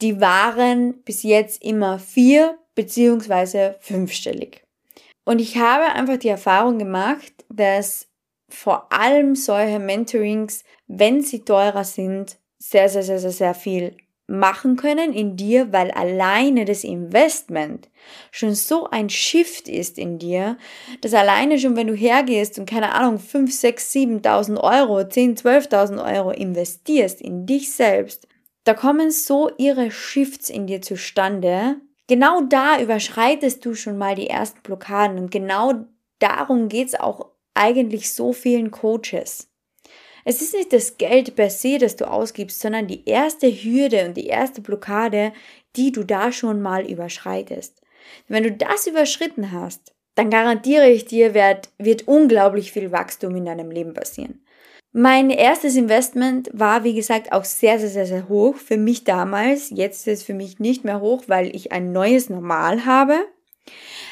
die 0.00 0.20
waren 0.20 1.02
bis 1.04 1.22
jetzt 1.22 1.62
immer 1.62 1.98
vier 1.98 2.58
beziehungsweise 2.74 3.76
fünfstellig. 3.80 4.64
Und 5.24 5.40
ich 5.40 5.56
habe 5.56 5.84
einfach 5.84 6.18
die 6.18 6.28
Erfahrung 6.28 6.78
gemacht, 6.78 7.32
dass 7.48 8.08
vor 8.48 8.92
allem 8.92 9.34
solche 9.34 9.78
Mentorings, 9.78 10.64
wenn 10.86 11.22
sie 11.22 11.44
teurer 11.44 11.84
sind, 11.84 12.36
sehr, 12.58 12.88
sehr, 12.88 13.02
sehr, 13.02 13.18
sehr, 13.18 13.30
sehr 13.30 13.54
viel 13.54 13.96
machen 14.26 14.76
können 14.76 15.12
in 15.12 15.36
dir, 15.36 15.72
weil 15.72 15.90
alleine 15.90 16.64
das 16.64 16.82
Investment 16.82 17.90
schon 18.30 18.54
so 18.54 18.88
ein 18.88 19.10
Shift 19.10 19.68
ist 19.68 19.98
in 19.98 20.18
dir, 20.18 20.56
dass 21.02 21.12
alleine 21.12 21.58
schon, 21.58 21.76
wenn 21.76 21.86
du 21.86 21.94
hergehst 21.94 22.58
und 22.58 22.68
keine 22.68 22.94
Ahnung, 22.94 23.18
5, 23.18 23.52
6, 23.52 23.92
7.000 23.92 24.60
Euro, 24.60 25.06
10, 25.06 25.36
12.000 25.36 26.16
Euro 26.16 26.30
investierst 26.30 27.20
in 27.20 27.46
dich 27.46 27.72
selbst, 27.72 28.26
da 28.64 28.72
kommen 28.72 29.10
so 29.10 29.50
ihre 29.58 29.90
Shifts 29.90 30.48
in 30.48 30.66
dir 30.66 30.80
zustande. 30.80 31.76
Genau 32.06 32.40
da 32.42 32.80
überschreitest 32.80 33.64
du 33.64 33.74
schon 33.74 33.98
mal 33.98 34.14
die 34.14 34.28
ersten 34.28 34.60
Blockaden 34.62 35.18
und 35.18 35.30
genau 35.30 35.84
darum 36.18 36.68
geht's 36.68 36.94
auch 36.94 37.30
eigentlich 37.54 38.12
so 38.12 38.32
vielen 38.32 38.70
Coaches. 38.70 39.48
Es 40.24 40.40
ist 40.40 40.54
nicht 40.54 40.72
das 40.72 40.96
Geld 40.96 41.36
per 41.36 41.50
se, 41.50 41.78
das 41.78 41.96
du 41.96 42.10
ausgibst, 42.10 42.60
sondern 42.60 42.86
die 42.86 43.06
erste 43.06 43.46
Hürde 43.46 44.06
und 44.06 44.16
die 44.16 44.26
erste 44.26 44.60
Blockade, 44.60 45.32
die 45.76 45.92
du 45.92 46.04
da 46.04 46.32
schon 46.32 46.62
mal 46.62 46.90
überschreitest. 46.90 47.80
Wenn 48.28 48.42
du 48.42 48.52
das 48.52 48.86
überschritten 48.86 49.52
hast, 49.52 49.92
dann 50.14 50.30
garantiere 50.30 50.88
ich 50.88 51.04
dir, 51.04 51.34
wird, 51.34 51.70
wird 51.78 52.06
unglaublich 52.06 52.72
viel 52.72 52.92
Wachstum 52.92 53.34
in 53.36 53.44
deinem 53.44 53.70
Leben 53.70 53.94
passieren. 53.94 54.40
Mein 54.92 55.30
erstes 55.30 55.74
Investment 55.74 56.48
war, 56.52 56.84
wie 56.84 56.94
gesagt, 56.94 57.32
auch 57.32 57.42
sehr, 57.42 57.80
sehr, 57.80 57.88
sehr, 57.88 58.06
sehr 58.06 58.28
hoch 58.28 58.54
für 58.54 58.76
mich 58.76 59.02
damals. 59.02 59.70
Jetzt 59.70 60.06
ist 60.06 60.20
es 60.20 60.22
für 60.22 60.34
mich 60.34 60.60
nicht 60.60 60.84
mehr 60.84 61.00
hoch, 61.00 61.24
weil 61.26 61.54
ich 61.54 61.72
ein 61.72 61.90
neues 61.90 62.30
Normal 62.30 62.86
habe. 62.86 63.18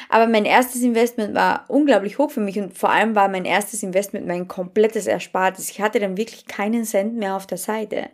Aber 0.09 0.27
mein 0.27 0.45
erstes 0.45 0.81
Investment 0.81 1.33
war 1.33 1.65
unglaublich 1.67 2.17
hoch 2.17 2.31
für 2.31 2.39
mich 2.39 2.59
und 2.59 2.77
vor 2.77 2.89
allem 2.89 3.15
war 3.15 3.27
mein 3.27 3.45
erstes 3.45 3.83
Investment 3.83 4.27
mein 4.27 4.47
komplettes 4.47 5.07
Erspartes. 5.07 5.69
Ich 5.69 5.81
hatte 5.81 5.99
dann 5.99 6.17
wirklich 6.17 6.45
keinen 6.45 6.85
Cent 6.85 7.15
mehr 7.15 7.35
auf 7.35 7.47
der 7.47 7.57
Seite. 7.57 8.09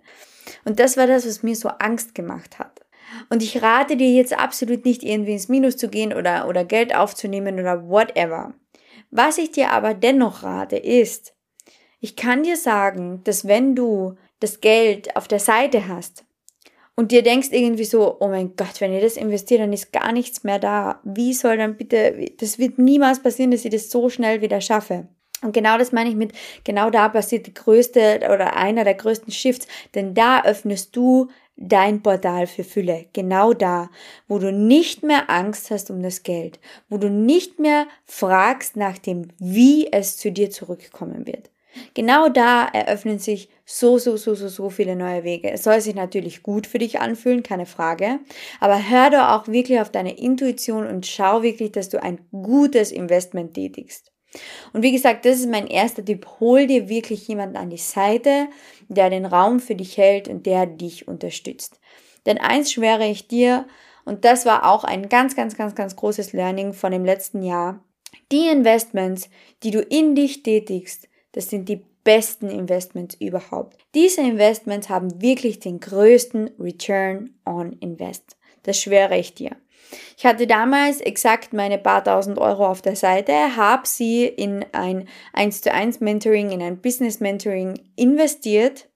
Und 0.65 0.79
das 0.79 0.97
war 0.97 1.07
das, 1.07 1.27
was 1.27 1.43
mir 1.43 1.55
so 1.55 1.69
Angst 1.69 2.15
gemacht 2.15 2.59
hat. 2.59 2.81
Und 3.29 3.43
ich 3.43 3.61
rate 3.61 3.97
dir 3.97 4.11
jetzt 4.11 4.37
absolut 4.37 4.85
nicht 4.85 5.03
irgendwie 5.03 5.33
ins 5.33 5.49
Minus 5.49 5.77
zu 5.77 5.89
gehen 5.89 6.13
oder, 6.13 6.47
oder 6.47 6.63
Geld 6.63 6.95
aufzunehmen 6.95 7.59
oder 7.59 7.87
whatever. 7.87 8.53
Was 9.11 9.37
ich 9.37 9.51
dir 9.51 9.71
aber 9.71 9.93
dennoch 9.93 10.43
rate 10.43 10.77
ist, 10.77 11.33
ich 11.99 12.15
kann 12.15 12.43
dir 12.43 12.55
sagen, 12.55 13.21
dass 13.23 13.47
wenn 13.47 13.75
du 13.75 14.15
das 14.39 14.61
Geld 14.61 15.15
auf 15.15 15.27
der 15.27 15.39
Seite 15.39 15.87
hast 15.87 16.23
und 16.99 17.13
dir 17.13 17.23
denkst 17.23 17.47
irgendwie 17.51 17.85
so, 17.85 18.17
oh 18.19 18.27
mein 18.27 18.57
Gott, 18.57 18.81
wenn 18.81 18.93
ich 18.93 19.01
das 19.01 19.15
investiere, 19.15 19.61
dann 19.61 19.71
ist 19.71 19.93
gar 19.93 20.11
nichts 20.11 20.43
mehr 20.43 20.59
da. 20.59 20.99
Wie 21.05 21.33
soll 21.33 21.55
dann 21.55 21.77
bitte, 21.77 22.25
das 22.39 22.59
wird 22.59 22.77
niemals 22.77 23.23
passieren, 23.23 23.51
dass 23.51 23.63
ich 23.63 23.71
das 23.71 23.89
so 23.89 24.09
schnell 24.09 24.41
wieder 24.41 24.59
schaffe. 24.59 25.07
Und 25.41 25.53
genau 25.53 25.77
das 25.77 25.93
meine 25.93 26.09
ich 26.09 26.17
mit, 26.17 26.33
genau 26.65 26.89
da 26.89 27.07
passiert 27.07 27.47
die 27.47 27.53
größte 27.53 28.19
oder 28.33 28.57
einer 28.57 28.83
der 28.83 28.95
größten 28.95 29.31
Shifts, 29.31 29.65
denn 29.95 30.13
da 30.13 30.43
öffnest 30.43 30.93
du 30.93 31.29
dein 31.55 32.03
Portal 32.03 32.47
für 32.47 32.65
Fülle. 32.65 33.05
Genau 33.13 33.53
da, 33.53 33.89
wo 34.27 34.37
du 34.37 34.51
nicht 34.51 35.01
mehr 35.01 35.29
Angst 35.29 35.71
hast 35.71 35.89
um 35.91 36.03
das 36.03 36.23
Geld, 36.23 36.59
wo 36.89 36.97
du 36.97 37.09
nicht 37.09 37.59
mehr 37.59 37.87
fragst 38.03 38.75
nach 38.75 38.97
dem, 38.97 39.29
wie 39.37 39.89
es 39.89 40.17
zu 40.17 40.33
dir 40.33 40.51
zurückkommen 40.51 41.25
wird. 41.25 41.49
Genau 41.93 42.29
da 42.29 42.65
eröffnen 42.65 43.19
sich 43.19 43.49
so, 43.65 43.97
so, 43.97 44.17
so, 44.17 44.33
so, 44.33 44.47
so 44.47 44.69
viele 44.69 44.95
neue 44.95 45.23
Wege. 45.23 45.51
Es 45.51 45.63
soll 45.63 45.81
sich 45.81 45.95
natürlich 45.95 46.41
gut 46.41 46.65
für 46.65 46.79
dich 46.79 46.99
anfühlen, 46.99 47.43
keine 47.43 47.65
Frage. 47.65 48.19
Aber 48.59 48.89
hör 48.89 49.09
doch 49.11 49.29
auch 49.29 49.47
wirklich 49.47 49.79
auf 49.79 49.91
deine 49.91 50.17
Intuition 50.17 50.87
und 50.87 51.05
schau 51.05 51.43
wirklich, 51.43 51.71
dass 51.71 51.89
du 51.89 52.01
ein 52.01 52.19
gutes 52.31 52.91
Investment 52.91 53.53
tätigst. 53.53 54.11
Und 54.73 54.83
wie 54.83 54.91
gesagt, 54.91 55.25
das 55.25 55.39
ist 55.39 55.49
mein 55.49 55.67
erster 55.67 56.03
Tipp. 56.05 56.27
Hol 56.39 56.67
dir 56.67 56.89
wirklich 56.89 57.27
jemanden 57.27 57.57
an 57.57 57.69
die 57.69 57.77
Seite, 57.77 58.47
der 58.87 59.09
den 59.09 59.25
Raum 59.25 59.59
für 59.59 59.75
dich 59.75 59.97
hält 59.97 60.27
und 60.27 60.45
der 60.45 60.65
dich 60.65 61.07
unterstützt. 61.07 61.79
Denn 62.25 62.37
eins 62.37 62.71
schwere 62.71 63.07
ich 63.07 63.27
dir, 63.27 63.65
und 64.05 64.25
das 64.25 64.45
war 64.45 64.71
auch 64.71 64.83
ein 64.83 65.09
ganz, 65.09 65.35
ganz, 65.35 65.55
ganz, 65.55 65.75
ganz 65.75 65.95
großes 65.95 66.33
Learning 66.33 66.73
von 66.73 66.91
dem 66.91 67.05
letzten 67.05 67.43
Jahr. 67.43 67.83
Die 68.31 68.47
Investments, 68.47 69.29
die 69.61 69.71
du 69.71 69.81
in 69.81 70.15
dich 70.15 70.41
tätigst, 70.41 71.08
das 71.31 71.49
sind 71.49 71.69
die 71.69 71.83
besten 72.03 72.49
Investments 72.49 73.15
überhaupt. 73.19 73.77
Diese 73.93 74.21
Investments 74.21 74.89
haben 74.89 75.21
wirklich 75.21 75.59
den 75.59 75.79
größten 75.79 76.51
Return 76.59 77.35
on 77.45 77.73
Invest. 77.73 78.37
Das 78.63 78.79
schwöre 78.79 79.17
ich 79.17 79.33
dir. 79.33 79.55
Ich 80.17 80.25
hatte 80.25 80.47
damals 80.47 81.01
exakt 81.01 81.53
meine 81.53 81.77
paar 81.77 82.03
tausend 82.03 82.37
Euro 82.37 82.67
auf 82.67 82.81
der 82.81 82.95
Seite, 82.95 83.55
habe 83.55 83.87
sie 83.87 84.25
in 84.25 84.65
ein 84.71 85.07
1 85.33 85.61
zu 85.61 85.73
1 85.73 85.99
Mentoring, 85.99 86.51
in 86.51 86.61
ein 86.61 86.81
Business 86.81 87.19
Mentoring 87.19 87.79
investiert, 87.95 88.89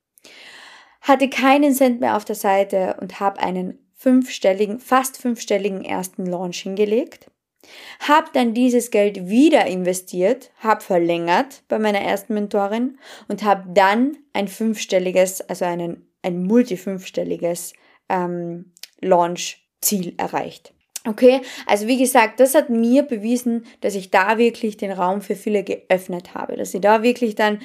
hatte 1.01 1.29
keinen 1.29 1.73
Cent 1.73 1.99
mehr 1.99 2.15
auf 2.15 2.25
der 2.25 2.35
Seite 2.35 2.97
und 3.01 3.19
habe 3.19 3.39
einen 3.39 3.79
fünfstelligen, 3.93 4.79
fast 4.79 5.17
fünfstelligen 5.17 5.83
ersten 5.83 6.25
Launch 6.25 6.61
hingelegt. 6.61 7.27
Habe 7.99 8.27
dann 8.33 8.53
dieses 8.53 8.91
Geld 8.91 9.27
wieder 9.27 9.65
investiert, 9.67 10.51
habe 10.57 10.81
verlängert 10.81 11.63
bei 11.67 11.79
meiner 11.79 12.01
ersten 12.01 12.33
Mentorin 12.33 12.97
und 13.27 13.43
habe 13.43 13.65
dann 13.73 14.17
ein 14.33 14.47
fünfstelliges, 14.47 15.41
also 15.41 15.65
einen, 15.65 16.09
ein 16.21 16.43
multi-fünfstelliges 16.43 17.73
ähm, 18.09 18.73
Launch-Ziel 19.01 20.13
erreicht. 20.17 20.73
Okay, 21.05 21.41
also 21.65 21.87
wie 21.87 21.97
gesagt, 21.97 22.39
das 22.39 22.55
hat 22.55 22.69
mir 22.69 23.03
bewiesen, 23.03 23.65
dass 23.81 23.93
ich 23.93 24.09
da 24.09 24.37
wirklich 24.37 24.77
den 24.77 24.91
Raum 24.91 25.21
für 25.21 25.35
viele 25.35 25.65
geöffnet 25.65 26.33
habe, 26.33 26.55
dass 26.55 26.73
ich 26.73 26.79
da 26.79 27.03
wirklich 27.03 27.35
dann, 27.35 27.59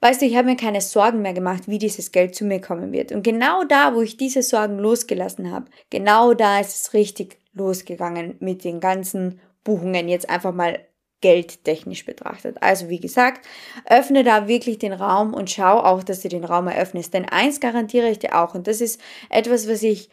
weißt 0.00 0.22
du, 0.22 0.26
ich 0.26 0.36
habe 0.36 0.48
mir 0.48 0.56
keine 0.56 0.80
Sorgen 0.80 1.20
mehr 1.20 1.32
gemacht, 1.32 1.64
wie 1.66 1.78
dieses 1.78 2.12
Geld 2.12 2.36
zu 2.36 2.44
mir 2.44 2.60
kommen 2.60 2.92
wird. 2.92 3.10
Und 3.10 3.24
genau 3.24 3.64
da, 3.64 3.96
wo 3.96 4.00
ich 4.00 4.16
diese 4.16 4.42
Sorgen 4.42 4.78
losgelassen 4.78 5.50
habe, 5.50 5.66
genau 5.90 6.34
da 6.34 6.60
ist 6.60 6.82
es 6.82 6.94
richtig 6.94 7.43
losgegangen 7.54 8.36
mit 8.40 8.64
den 8.64 8.80
ganzen 8.80 9.40
Buchungen 9.62 10.08
jetzt 10.08 10.28
einfach 10.28 10.52
mal 10.52 10.80
geldtechnisch 11.20 12.04
betrachtet. 12.04 12.58
Also 12.60 12.90
wie 12.90 13.00
gesagt, 13.00 13.46
öffne 13.88 14.24
da 14.24 14.46
wirklich 14.46 14.78
den 14.78 14.92
Raum 14.92 15.32
und 15.32 15.50
schau 15.50 15.78
auch, 15.78 16.02
dass 16.02 16.20
du 16.20 16.28
den 16.28 16.44
Raum 16.44 16.68
eröffnest. 16.68 17.14
Denn 17.14 17.24
eins 17.24 17.60
garantiere 17.60 18.10
ich 18.10 18.18
dir 18.18 18.38
auch, 18.38 18.54
und 18.54 18.66
das 18.66 18.82
ist 18.82 19.00
etwas, 19.30 19.66
was 19.66 19.82
ich 19.82 20.10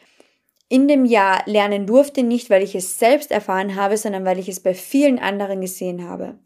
in 0.70 0.88
dem 0.88 1.04
Jahr 1.04 1.44
lernen 1.48 1.86
durfte, 1.86 2.24
nicht 2.24 2.50
weil 2.50 2.64
ich 2.64 2.76
es 2.76 2.98
selbst 2.98 3.30
erfahren 3.30 3.76
habe, 3.76 3.98
sondern 3.98 4.24
weil 4.24 4.40
ich 4.40 4.48
es 4.48 4.62
bei 4.62 4.74
vielen 4.74 5.20
anderen 5.20 5.60
gesehen 5.60 6.08
habe. 6.08 6.40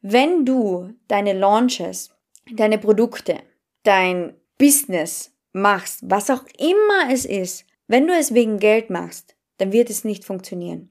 Wenn 0.00 0.44
du 0.44 0.90
deine 1.08 1.32
Launches, 1.32 2.14
deine 2.52 2.78
Produkte, 2.78 3.38
dein 3.82 4.34
Business 4.58 5.32
machst, 5.52 6.00
was 6.04 6.30
auch 6.30 6.44
immer 6.56 7.12
es 7.12 7.24
ist, 7.24 7.64
wenn 7.88 8.06
du 8.06 8.12
es 8.12 8.32
wegen 8.32 8.60
Geld 8.60 8.90
machst, 8.90 9.33
dann 9.58 9.72
wird 9.72 9.90
es 9.90 10.04
nicht 10.04 10.24
funktionieren. 10.24 10.90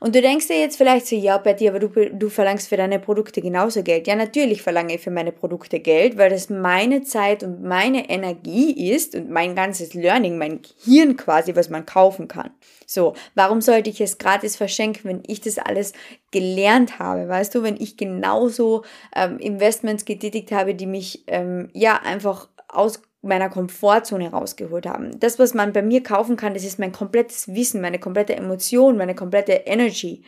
Und 0.00 0.14
du 0.14 0.20
denkst 0.20 0.46
dir 0.46 0.60
jetzt 0.60 0.76
vielleicht 0.76 1.06
so, 1.06 1.16
ja, 1.16 1.38
Betty, 1.38 1.68
aber 1.68 1.80
du, 1.80 1.88
du 1.88 2.28
verlangst 2.28 2.68
für 2.68 2.76
deine 2.76 3.00
Produkte 3.00 3.40
genauso 3.40 3.82
Geld. 3.82 4.06
Ja, 4.06 4.14
natürlich 4.14 4.62
verlange 4.62 4.94
ich 4.94 5.00
für 5.00 5.10
meine 5.10 5.32
Produkte 5.32 5.80
Geld, 5.80 6.16
weil 6.16 6.30
das 6.30 6.50
meine 6.50 7.02
Zeit 7.02 7.42
und 7.42 7.62
meine 7.62 8.08
Energie 8.08 8.92
ist 8.92 9.16
und 9.16 9.30
mein 9.30 9.56
ganzes 9.56 9.94
Learning, 9.94 10.38
mein 10.38 10.60
Hirn 10.84 11.16
quasi, 11.16 11.56
was 11.56 11.68
man 11.68 11.84
kaufen 11.84 12.28
kann. 12.28 12.50
So, 12.86 13.14
warum 13.34 13.60
sollte 13.60 13.90
ich 13.90 14.00
es 14.00 14.18
gratis 14.18 14.56
verschenken, 14.56 15.02
wenn 15.04 15.22
ich 15.26 15.40
das 15.40 15.58
alles 15.58 15.92
gelernt 16.30 17.00
habe? 17.00 17.28
Weißt 17.28 17.54
du, 17.54 17.62
wenn 17.62 17.76
ich 17.76 17.96
genauso 17.96 18.84
ähm, 19.16 19.38
Investments 19.38 20.04
getätigt 20.04 20.52
habe, 20.52 20.74
die 20.74 20.86
mich 20.86 21.24
ähm, 21.26 21.70
ja 21.72 21.96
einfach 21.96 22.48
aus 22.68 23.02
meiner 23.22 23.48
Komfortzone 23.48 24.30
rausgeholt 24.30 24.86
haben. 24.86 25.18
Das, 25.18 25.38
was 25.38 25.54
man 25.54 25.72
bei 25.72 25.82
mir 25.82 26.02
kaufen 26.02 26.36
kann, 26.36 26.54
das 26.54 26.64
ist 26.64 26.78
mein 26.78 26.92
komplettes 26.92 27.48
Wissen, 27.54 27.80
meine 27.80 27.98
komplette 27.98 28.36
Emotion, 28.36 28.96
meine 28.96 29.14
komplette 29.14 29.52
Energy. 29.52 30.22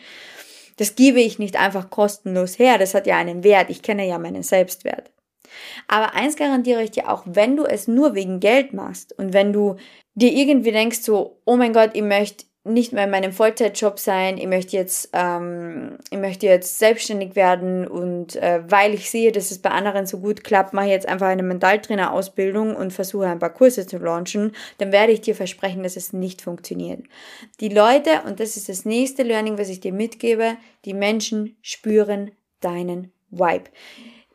Das 0.76 0.94
gebe 0.94 1.20
ich 1.20 1.38
nicht 1.38 1.60
einfach 1.60 1.90
kostenlos 1.90 2.58
her. 2.58 2.78
Das 2.78 2.94
hat 2.94 3.06
ja 3.06 3.16
einen 3.16 3.44
Wert. 3.44 3.70
Ich 3.70 3.82
kenne 3.82 4.06
ja 4.06 4.18
meinen 4.18 4.42
Selbstwert. 4.42 5.10
Aber 5.88 6.14
eins 6.14 6.36
garantiere 6.36 6.82
ich 6.82 6.92
dir 6.92 7.10
auch, 7.10 7.22
wenn 7.26 7.56
du 7.56 7.64
es 7.64 7.88
nur 7.88 8.14
wegen 8.14 8.40
Geld 8.40 8.72
machst 8.72 9.16
und 9.18 9.32
wenn 9.32 9.52
du 9.52 9.76
dir 10.14 10.32
irgendwie 10.32 10.72
denkst 10.72 11.00
so, 11.00 11.40
oh 11.44 11.56
mein 11.56 11.72
Gott, 11.72 11.90
ich 11.94 12.02
möchte 12.02 12.44
nicht 12.62 12.92
mehr 12.92 13.04
in 13.04 13.10
meinem 13.10 13.32
Vollzeitjob 13.32 13.98
sein, 13.98 14.36
ich 14.36 14.46
möchte 14.46 14.76
jetzt, 14.76 15.10
ähm, 15.14 15.96
ich 16.10 16.18
möchte 16.18 16.46
jetzt 16.46 16.78
selbstständig 16.78 17.34
werden 17.34 17.88
und 17.88 18.36
äh, 18.36 18.62
weil 18.68 18.92
ich 18.92 19.10
sehe, 19.10 19.32
dass 19.32 19.50
es 19.50 19.62
bei 19.62 19.70
anderen 19.70 20.04
so 20.04 20.18
gut 20.18 20.44
klappt, 20.44 20.74
mache 20.74 20.86
ich 20.86 20.92
jetzt 20.92 21.08
einfach 21.08 21.28
eine 21.28 21.42
Mentaltrainer-Ausbildung 21.42 22.76
und 22.76 22.92
versuche 22.92 23.28
ein 23.28 23.38
paar 23.38 23.54
Kurse 23.54 23.86
zu 23.86 23.96
launchen, 23.96 24.52
dann 24.76 24.92
werde 24.92 25.12
ich 25.12 25.22
dir 25.22 25.34
versprechen, 25.34 25.82
dass 25.82 25.96
es 25.96 26.12
nicht 26.12 26.42
funktioniert. 26.42 27.04
Die 27.60 27.70
Leute, 27.70 28.22
und 28.26 28.40
das 28.40 28.58
ist 28.58 28.68
das 28.68 28.84
nächste 28.84 29.22
Learning, 29.22 29.56
was 29.56 29.70
ich 29.70 29.80
dir 29.80 29.94
mitgebe, 29.94 30.56
die 30.84 30.94
Menschen 30.94 31.56
spüren 31.62 32.30
deinen 32.60 33.10
Vibe. 33.30 33.70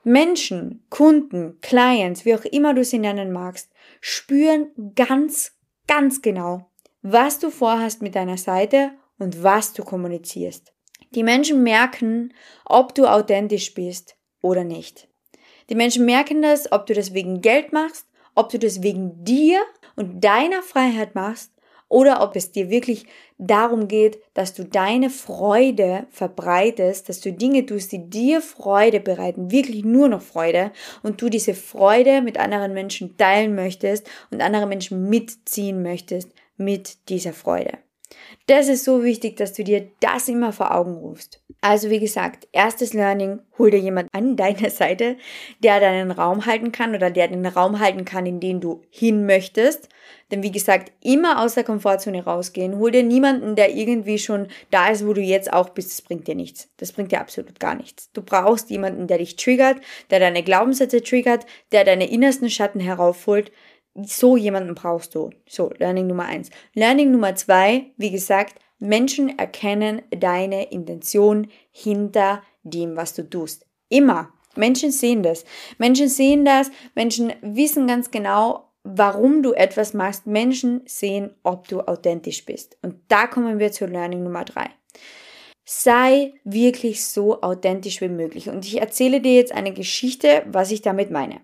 Menschen, 0.03 0.83
Kunden, 0.89 1.59
Clients, 1.61 2.25
wie 2.25 2.33
auch 2.33 2.45
immer 2.45 2.73
du 2.73 2.83
sie 2.83 2.99
nennen 2.99 3.31
magst, 3.31 3.71
spüren 4.01 4.71
ganz, 4.95 5.53
ganz 5.87 6.21
genau, 6.21 6.69
was 7.07 7.37
du 7.37 7.51
vorhast 7.51 8.01
mit 8.01 8.15
deiner 8.15 8.37
Seite 8.37 8.89
und 9.19 9.43
was 9.43 9.73
du 9.73 9.83
kommunizierst. 9.83 10.73
Die 11.11 11.21
Menschen 11.21 11.61
merken, 11.61 12.33
ob 12.65 12.95
du 12.95 13.05
authentisch 13.05 13.75
bist 13.75 14.15
oder 14.41 14.63
nicht. 14.63 15.07
Die 15.69 15.75
Menschen 15.75 16.05
merken 16.05 16.41
das, 16.41 16.71
ob 16.71 16.87
du 16.87 16.95
das 16.95 17.13
wegen 17.13 17.41
Geld 17.41 17.71
machst, 17.73 18.07
ob 18.33 18.49
du 18.49 18.57
das 18.57 18.81
wegen 18.81 19.23
dir 19.23 19.61
und 19.95 20.23
deiner 20.23 20.63
Freiheit 20.63 21.13
machst 21.13 21.51
oder 21.89 22.23
ob 22.23 22.35
es 22.35 22.51
dir 22.51 22.71
wirklich 22.71 23.05
darum 23.37 23.87
geht, 23.87 24.17
dass 24.33 24.55
du 24.55 24.65
deine 24.65 25.11
Freude 25.11 26.07
verbreitest, 26.09 27.07
dass 27.07 27.21
du 27.21 27.31
Dinge 27.31 27.67
tust, 27.67 27.91
die 27.91 28.09
dir 28.09 28.41
Freude 28.41 28.99
bereiten, 28.99 29.51
wirklich 29.51 29.85
nur 29.85 30.07
noch 30.07 30.23
Freude 30.23 30.71
und 31.03 31.21
du 31.21 31.29
diese 31.29 31.53
Freude 31.53 32.23
mit 32.23 32.39
anderen 32.39 32.73
Menschen 32.73 33.15
teilen 33.15 33.53
möchtest 33.53 34.09
und 34.31 34.41
andere 34.41 34.65
Menschen 34.65 35.07
mitziehen 35.07 35.83
möchtest 35.83 36.31
mit 36.57 37.09
dieser 37.09 37.33
Freude. 37.33 37.77
Das 38.47 38.67
ist 38.67 38.83
so 38.83 39.03
wichtig, 39.03 39.37
dass 39.37 39.53
du 39.53 39.63
dir 39.63 39.89
das 39.99 40.27
immer 40.27 40.53
vor 40.53 40.73
Augen 40.75 40.93
rufst. 40.93 41.41
Also 41.61 41.89
wie 41.89 41.99
gesagt, 41.99 42.47
erstes 42.51 42.93
Learning, 42.93 43.39
hol 43.57 43.71
dir 43.71 43.79
jemand 43.79 44.09
an 44.13 44.35
deiner 44.35 44.69
Seite, 44.69 45.17
der 45.63 45.79
deinen 45.79 46.11
Raum 46.11 46.45
halten 46.45 46.71
kann 46.71 46.93
oder 46.93 47.09
der 47.09 47.27
den 47.27 47.45
Raum 47.45 47.79
halten 47.79 48.05
kann, 48.05 48.27
in 48.27 48.39
den 48.39 48.61
du 48.61 48.83
hin 48.91 49.25
möchtest. 49.25 49.89
Denn 50.31 50.43
wie 50.43 50.51
gesagt, 50.51 50.91
immer 51.01 51.41
aus 51.41 51.55
der 51.55 51.63
Komfortzone 51.63 52.23
rausgehen. 52.23 52.77
Hol 52.77 52.91
dir 52.91 53.03
niemanden, 53.03 53.55
der 53.55 53.73
irgendwie 53.73 54.19
schon 54.19 54.47
da 54.69 54.89
ist, 54.89 55.05
wo 55.07 55.13
du 55.13 55.21
jetzt 55.21 55.51
auch 55.51 55.69
bist. 55.69 55.91
Das 55.91 56.01
bringt 56.03 56.27
dir 56.27 56.35
nichts. 56.35 56.69
Das 56.77 56.91
bringt 56.91 57.11
dir 57.11 57.21
absolut 57.21 57.59
gar 57.59 57.73
nichts. 57.73 58.11
Du 58.13 58.21
brauchst 58.21 58.69
jemanden, 58.69 59.07
der 59.07 59.17
dich 59.17 59.35
triggert, 59.35 59.77
der 60.11 60.19
deine 60.19 60.43
Glaubenssätze 60.43 61.01
triggert, 61.01 61.45
der 61.71 61.83
deine 61.83 62.09
innersten 62.09 62.49
Schatten 62.51 62.79
heraufholt, 62.79 63.51
so 63.95 64.37
jemanden 64.37 64.75
brauchst 64.75 65.15
du. 65.15 65.29
So, 65.47 65.71
Learning 65.77 66.07
Nummer 66.07 66.25
eins. 66.25 66.49
Learning 66.73 67.11
Nummer 67.11 67.35
zwei, 67.35 67.91
wie 67.97 68.11
gesagt, 68.11 68.59
Menschen 68.79 69.39
erkennen 69.39 70.01
deine 70.11 70.71
Intention 70.71 71.47
hinter 71.71 72.43
dem, 72.63 72.95
was 72.95 73.13
du 73.13 73.27
tust. 73.29 73.65
Immer. 73.89 74.33
Menschen 74.55 74.91
sehen 74.91 75.23
das. 75.23 75.45
Menschen 75.77 76.09
sehen 76.09 76.45
das. 76.45 76.71
Menschen 76.93 77.33
wissen 77.41 77.87
ganz 77.87 78.11
genau, 78.11 78.71
warum 78.83 79.43
du 79.43 79.53
etwas 79.53 79.93
machst. 79.93 80.27
Menschen 80.27 80.81
sehen, 80.85 81.35
ob 81.43 81.67
du 81.67 81.81
authentisch 81.81 82.45
bist. 82.45 82.77
Und 82.81 82.95
da 83.07 83.27
kommen 83.27 83.59
wir 83.59 83.71
zu 83.71 83.85
Learning 83.85 84.23
Nummer 84.23 84.45
drei. 84.45 84.69
Sei 85.65 86.33
wirklich 86.43 87.05
so 87.05 87.41
authentisch 87.41 87.99
wie 88.01 88.09
möglich. 88.09 88.49
Und 88.49 88.65
ich 88.65 88.79
erzähle 88.79 89.19
dir 89.19 89.33
jetzt 89.33 89.51
eine 89.51 89.73
Geschichte, 89.73 90.43
was 90.47 90.71
ich 90.71 90.81
damit 90.81 91.11
meine. 91.11 91.41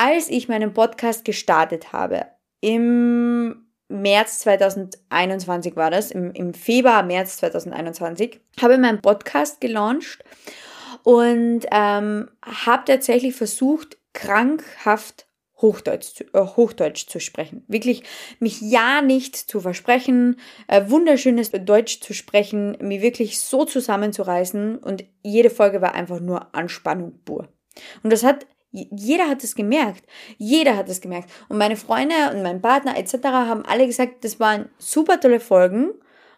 Als 0.00 0.28
ich 0.28 0.46
meinen 0.46 0.74
Podcast 0.74 1.24
gestartet 1.24 1.92
habe, 1.92 2.26
im 2.60 3.66
März 3.88 4.38
2021 4.38 5.74
war 5.74 5.90
das, 5.90 6.12
im, 6.12 6.30
im 6.34 6.54
Februar, 6.54 7.02
März 7.02 7.38
2021, 7.38 8.40
habe 8.62 8.74
ich 8.74 8.78
meinen 8.78 9.02
Podcast 9.02 9.60
gelauncht 9.60 10.22
und 11.02 11.62
ähm, 11.72 12.30
habe 12.44 12.84
tatsächlich 12.86 13.34
versucht, 13.34 13.98
krankhaft 14.12 15.26
Hochdeutsch 15.60 16.14
zu, 16.14 16.24
äh, 16.32 16.46
Hochdeutsch 16.46 17.08
zu 17.08 17.18
sprechen. 17.18 17.64
Wirklich 17.66 18.04
mich 18.38 18.60
ja 18.60 19.02
nicht 19.02 19.34
zu 19.34 19.58
versprechen, 19.58 20.38
äh, 20.68 20.88
wunderschönes 20.88 21.50
Deutsch 21.50 22.00
zu 22.00 22.14
sprechen, 22.14 22.78
mir 22.80 23.02
wirklich 23.02 23.40
so 23.40 23.64
zusammenzureißen 23.64 24.78
und 24.78 25.04
jede 25.24 25.50
Folge 25.50 25.80
war 25.80 25.96
einfach 25.96 26.20
nur 26.20 26.54
Anspannung 26.54 27.18
pur. 27.24 27.48
Und 28.04 28.12
das 28.12 28.22
hat 28.22 28.46
jeder 28.70 29.28
hat 29.28 29.42
es 29.44 29.54
gemerkt. 29.54 30.04
Jeder 30.36 30.76
hat 30.76 30.88
es 30.88 31.00
gemerkt. 31.00 31.30
Und 31.48 31.58
meine 31.58 31.76
Freunde 31.76 32.14
und 32.32 32.42
mein 32.42 32.60
Partner 32.60 32.98
etc. 32.98 33.14
haben 33.24 33.64
alle 33.64 33.86
gesagt, 33.86 34.24
das 34.24 34.38
waren 34.40 34.68
super 34.78 35.20
tolle 35.20 35.40
Folgen 35.40 35.92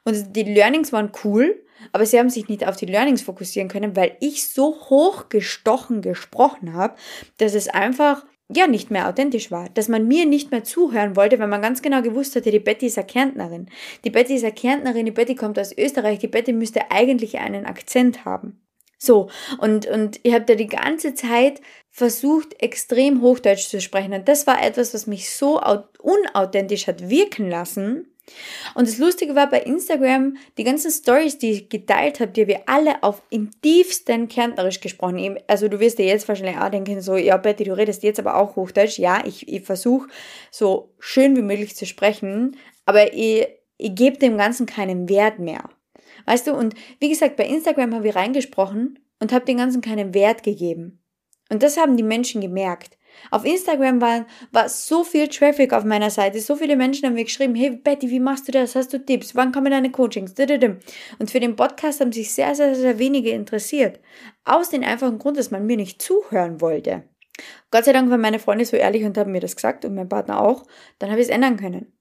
und 0.05 0.37
die 0.37 0.45
Learnings 0.45 0.93
waren 0.93 1.13
cool, 1.25 1.63
aber 1.93 2.07
sie 2.07 2.19
haben 2.19 2.31
sich 2.31 2.49
nicht 2.49 2.67
auf 2.67 2.77
die 2.77 2.87
Learnings 2.87 3.23
fokussieren 3.23 3.69
können, 3.69 3.97
weil 3.97 4.17
ich 4.21 4.49
so 4.49 4.77
hochgestochen 4.89 6.03
gesprochen 6.03 6.75
habe, 6.75 6.95
dass 7.39 7.55
es 7.55 7.69
einfach 7.69 8.25
ja 8.53 8.67
nicht 8.67 8.91
mehr 8.91 9.09
authentisch 9.09 9.51
war, 9.51 9.69
dass 9.71 9.89
man 9.89 10.09
mir 10.09 10.27
nicht 10.27 10.51
mehr 10.51 10.65
zuhören 10.65 11.17
wollte, 11.17 11.39
weil 11.39 11.47
man 11.49 11.63
ganz 11.63 11.83
genau 11.83 12.03
gewusst 12.03 12.35
hatte, 12.37 12.51
die 12.51 12.59
Betty 12.59 12.87
ist 12.87 12.99
eine 12.99 13.07
Kärntnerin. 13.07 13.69
Die 14.05 14.11
Betty 14.11 14.35
ist 14.35 14.45
eine 14.45 14.53
Kärntnerin, 14.53 15.07
die 15.07 15.13
Betty 15.13 15.35
kommt 15.35 15.59
aus 15.59 15.77
Österreich, 15.77 16.19
die 16.19 16.29
Betty 16.29 16.53
müsste 16.53 16.91
eigentlich 16.91 17.39
einen 17.39 17.65
Akzent 17.65 18.25
haben. 18.25 18.61
So, 19.03 19.31
und, 19.59 19.87
und 19.87 20.21
ich 20.25 20.35
habe 20.35 20.45
da 20.45 20.55
die 20.55 20.67
ganze 20.67 21.15
Zeit 21.15 21.63
versucht, 21.91 22.63
extrem 22.63 23.23
Hochdeutsch 23.23 23.69
zu 23.69 23.81
sprechen. 23.81 24.13
Und 24.13 24.29
das 24.29 24.47
war 24.47 24.63
etwas, 24.63 24.93
was 24.93 25.07
mich 25.07 25.31
so 25.31 25.59
unauthentisch 26.03 26.87
hat 26.87 27.09
wirken 27.09 27.49
lassen, 27.49 28.07
Und 28.75 28.89
das 28.89 28.99
Lustige 28.99 29.35
war 29.35 29.49
bei 29.51 29.61
Instagram, 29.61 30.37
die 30.59 30.65
ganzen 30.65 30.91
Stories, 30.91 31.39
die 31.39 31.51
ich 31.53 31.69
geteilt 31.69 32.21
habe, 32.21 32.33
die 32.33 32.47
wir 32.47 32.63
alle 32.67 33.03
auf 33.03 33.23
im 33.31 33.51
tiefsten 33.63 34.29
Kärntnerisch 34.29 34.81
gesprochen. 34.81 35.39
Also 35.47 35.69
du 35.69 35.81
wirst 35.81 35.99
dir 35.99 36.07
jetzt 36.07 36.29
wahrscheinlich 36.29 36.59
auch 36.59 36.71
denken, 36.71 37.01
so, 37.01 37.17
ja 37.17 37.37
Betty, 37.37 37.65
du 37.65 37.77
redest 37.77 38.03
jetzt 38.03 38.21
aber 38.21 38.37
auch 38.37 38.57
Hochdeutsch. 38.57 38.99
Ja, 38.99 39.23
ich, 39.27 39.49
ich 39.49 39.63
versuche 39.63 40.09
so 40.51 40.95
schön 40.99 41.37
wie 41.37 41.43
möglich 41.43 41.77
zu 41.77 41.87
sprechen, 41.87 42.57
aber 42.87 43.13
ich, 43.15 43.49
ich 43.79 43.95
gebe 43.95 44.19
dem 44.19 44.37
Ganzen 44.39 44.67
keinen 44.67 45.09
Wert 45.09 45.39
mehr. 45.39 45.69
Weißt 46.27 46.47
du, 46.47 46.55
und 46.55 46.75
wie 46.99 47.09
gesagt, 47.09 47.37
bei 47.37 47.47
Instagram 47.47 47.95
habe 47.95 48.09
ich 48.09 48.15
reingesprochen 48.15 48.99
und 49.21 49.33
habe 49.33 49.45
dem 49.45 49.59
Ganzen 49.59 49.81
keinen 49.81 50.15
Wert 50.15 50.43
gegeben. 50.43 51.03
Und 51.51 51.63
das 51.63 51.77
haben 51.77 51.97
die 51.97 52.03
Menschen 52.03 52.41
gemerkt. 52.41 52.97
Auf 53.31 53.45
Instagram 53.45 54.01
war, 54.01 54.27
war 54.53 54.69
so 54.69 55.05
viel 55.05 55.29
Traffic 55.29 55.73
auf 55.73 55.85
meiner 55.85 56.11
Seite. 56.11 56.41
So 56.41 56.57
viele 56.57 56.77
Menschen 56.77 57.07
haben 57.07 57.15
mir 57.15 57.25
geschrieben, 57.25 57.55
hey 57.55 57.71
Betty, 57.71 58.09
wie 58.09 58.21
machst 58.21 58.49
du 58.49 58.53
das? 58.53 58.77
Hast 58.77 58.93
du 58.93 59.05
Tipps? 59.05 59.35
Wann 59.35 59.53
kommen 59.53 59.71
deine 59.71 59.91
Coachings? 59.91 60.35
Und 61.19 61.31
für 61.31 61.41
den 61.41 61.57
Podcast 61.57 62.01
haben 62.01 62.13
sich 62.13 62.33
sehr, 62.33 62.55
sehr, 62.55 62.75
sehr 62.75 62.99
wenige 62.99 63.31
interessiert. 63.31 64.01
Aus 64.45 64.71
dem 64.71 64.85
einfachen 64.85 65.19
Grund, 65.19 65.37
dass 65.37 65.51
man 65.51 65.67
mir 65.67 65.77
nicht 65.77 66.01
zuhören 66.01 66.61
wollte. 66.61 67.05
Gott 67.71 67.85
sei 67.85 67.93
Dank 67.93 68.11
waren 68.11 68.21
meine 68.21 68.39
Freunde 68.39 68.65
so 68.65 68.77
ehrlich 68.77 69.05
und 69.05 69.17
haben 69.19 69.33
mir 69.33 69.41
das 69.41 69.57
gesagt 69.57 69.85
und 69.85 69.95
mein 69.95 70.09
Partner 70.09 70.41
auch. 70.41 70.65
Dann 70.99 71.11
habe 71.11 71.21
ich 71.21 71.29
es 71.29 71.35
ändern 71.35 71.57
können. 71.57 71.93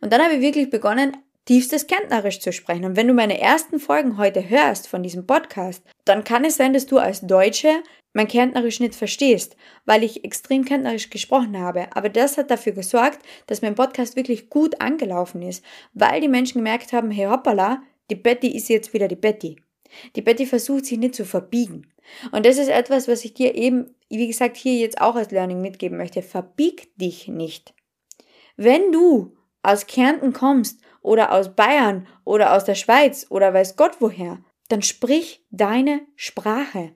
Und 0.00 0.12
dann 0.12 0.22
habe 0.22 0.34
ich 0.34 0.40
wirklich 0.40 0.70
begonnen, 0.70 1.16
tiefstes 1.44 1.86
Kärntnerisch 1.86 2.40
zu 2.40 2.52
sprechen. 2.52 2.84
Und 2.84 2.96
wenn 2.96 3.08
du 3.08 3.14
meine 3.14 3.40
ersten 3.40 3.78
Folgen 3.78 4.16
heute 4.18 4.48
hörst 4.48 4.88
von 4.88 5.02
diesem 5.02 5.26
Podcast, 5.26 5.82
dann 6.04 6.24
kann 6.24 6.44
es 6.44 6.56
sein, 6.56 6.72
dass 6.72 6.86
du 6.86 6.98
als 6.98 7.20
Deutsche 7.20 7.82
mein 8.14 8.28
Kärntnerisch 8.28 8.80
nicht 8.80 8.94
verstehst, 8.94 9.56
weil 9.84 10.04
ich 10.04 10.24
extrem 10.24 10.64
Kärntnerisch 10.64 11.10
gesprochen 11.10 11.58
habe. 11.58 11.88
Aber 11.94 12.08
das 12.08 12.38
hat 12.38 12.50
dafür 12.50 12.72
gesorgt, 12.72 13.18
dass 13.46 13.60
mein 13.60 13.74
Podcast 13.74 14.16
wirklich 14.16 14.48
gut 14.48 14.80
angelaufen 14.80 15.42
ist, 15.42 15.64
weil 15.92 16.20
die 16.20 16.28
Menschen 16.28 16.58
gemerkt 16.58 16.92
haben, 16.92 17.10
hey 17.10 17.26
hoppala, 17.26 17.82
die 18.10 18.14
Betty 18.14 18.48
ist 18.48 18.68
jetzt 18.68 18.94
wieder 18.94 19.08
die 19.08 19.16
Betty. 19.16 19.60
Die 20.16 20.22
Betty 20.22 20.46
versucht 20.46 20.86
sich 20.86 20.98
nicht 20.98 21.14
zu 21.14 21.24
verbiegen. 21.24 21.92
Und 22.32 22.46
das 22.46 22.58
ist 22.58 22.68
etwas, 22.68 23.08
was 23.08 23.24
ich 23.24 23.34
dir 23.34 23.54
eben, 23.54 23.94
wie 24.08 24.26
gesagt, 24.26 24.56
hier 24.56 24.76
jetzt 24.76 25.00
auch 25.00 25.16
als 25.16 25.30
Learning 25.30 25.60
mitgeben 25.60 25.98
möchte. 25.98 26.22
Verbieg 26.22 26.96
dich 26.96 27.28
nicht. 27.28 27.74
Wenn 28.56 28.92
du 28.92 29.36
aus 29.62 29.86
Kärnten 29.86 30.32
kommst 30.32 30.80
oder 31.04 31.32
aus 31.32 31.54
Bayern 31.54 32.08
oder 32.24 32.54
aus 32.54 32.64
der 32.64 32.74
Schweiz 32.74 33.26
oder 33.28 33.54
weiß 33.54 33.76
Gott 33.76 33.96
woher, 34.00 34.42
dann 34.68 34.82
sprich 34.82 35.44
deine 35.50 36.00
Sprache. 36.16 36.92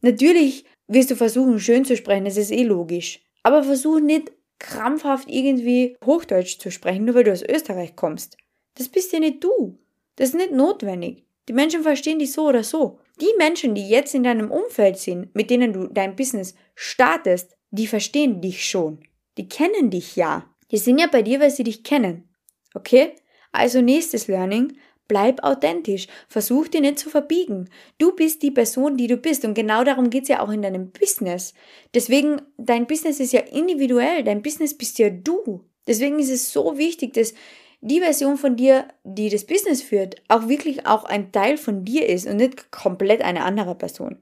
Natürlich 0.00 0.64
wirst 0.88 1.12
du 1.12 1.16
versuchen, 1.16 1.60
schön 1.60 1.84
zu 1.84 1.96
sprechen, 1.96 2.24
das 2.24 2.36
ist 2.36 2.50
eh 2.50 2.64
logisch. 2.64 3.20
Aber 3.44 3.62
versuch 3.62 4.00
nicht 4.00 4.32
krampfhaft 4.58 5.28
irgendwie 5.28 5.96
Hochdeutsch 6.04 6.58
zu 6.58 6.70
sprechen, 6.70 7.04
nur 7.04 7.14
weil 7.14 7.24
du 7.24 7.32
aus 7.32 7.42
Österreich 7.42 7.94
kommst. 7.94 8.36
Das 8.74 8.88
bist 8.88 9.12
ja 9.12 9.20
nicht 9.20 9.44
du. 9.44 9.78
Das 10.16 10.30
ist 10.30 10.34
nicht 10.34 10.52
notwendig. 10.52 11.24
Die 11.48 11.52
Menschen 11.52 11.82
verstehen 11.82 12.18
dich 12.18 12.32
so 12.32 12.48
oder 12.48 12.62
so. 12.62 12.98
Die 13.20 13.34
Menschen, 13.36 13.74
die 13.74 13.88
jetzt 13.88 14.14
in 14.14 14.22
deinem 14.22 14.50
Umfeld 14.50 14.96
sind, 14.96 15.34
mit 15.34 15.50
denen 15.50 15.72
du 15.72 15.88
dein 15.88 16.16
Business 16.16 16.54
startest, 16.74 17.56
die 17.70 17.86
verstehen 17.86 18.40
dich 18.40 18.64
schon. 18.64 19.00
Die 19.36 19.48
kennen 19.48 19.90
dich 19.90 20.16
ja. 20.16 20.48
Die 20.70 20.78
sind 20.78 20.98
ja 20.98 21.06
bei 21.06 21.22
dir, 21.22 21.40
weil 21.40 21.50
sie 21.50 21.64
dich 21.64 21.84
kennen. 21.84 22.28
Okay? 22.74 23.14
Also 23.52 23.80
nächstes 23.80 24.26
Learning, 24.28 24.72
Bleib 25.12 25.42
authentisch. 25.42 26.06
Versuch 26.26 26.68
dir 26.68 26.80
nicht 26.80 26.98
zu 26.98 27.10
verbiegen. 27.10 27.68
Du 27.98 28.14
bist 28.14 28.42
die 28.42 28.50
Person, 28.50 28.96
die 28.96 29.08
du 29.08 29.18
bist. 29.18 29.44
Und 29.44 29.52
genau 29.52 29.84
darum 29.84 30.08
geht 30.08 30.22
es 30.22 30.30
ja 30.30 30.40
auch 30.40 30.50
in 30.50 30.62
deinem 30.62 30.90
Business. 30.90 31.52
Deswegen, 31.92 32.40
dein 32.56 32.86
Business 32.86 33.20
ist 33.20 33.34
ja 33.34 33.40
individuell. 33.40 34.24
Dein 34.24 34.40
Business 34.40 34.72
bist 34.72 34.98
ja 34.98 35.10
du. 35.10 35.64
Deswegen 35.86 36.18
ist 36.18 36.30
es 36.30 36.50
so 36.50 36.78
wichtig, 36.78 37.12
dass 37.12 37.34
die 37.82 38.00
Version 38.00 38.38
von 38.38 38.56
dir, 38.56 38.88
die 39.04 39.28
das 39.28 39.44
Business 39.44 39.82
führt, 39.82 40.22
auch 40.28 40.48
wirklich 40.48 40.86
auch 40.86 41.04
ein 41.04 41.30
Teil 41.30 41.58
von 41.58 41.84
dir 41.84 42.08
ist 42.08 42.26
und 42.26 42.36
nicht 42.36 42.70
komplett 42.70 43.20
eine 43.20 43.44
andere 43.44 43.74
Person. 43.74 44.16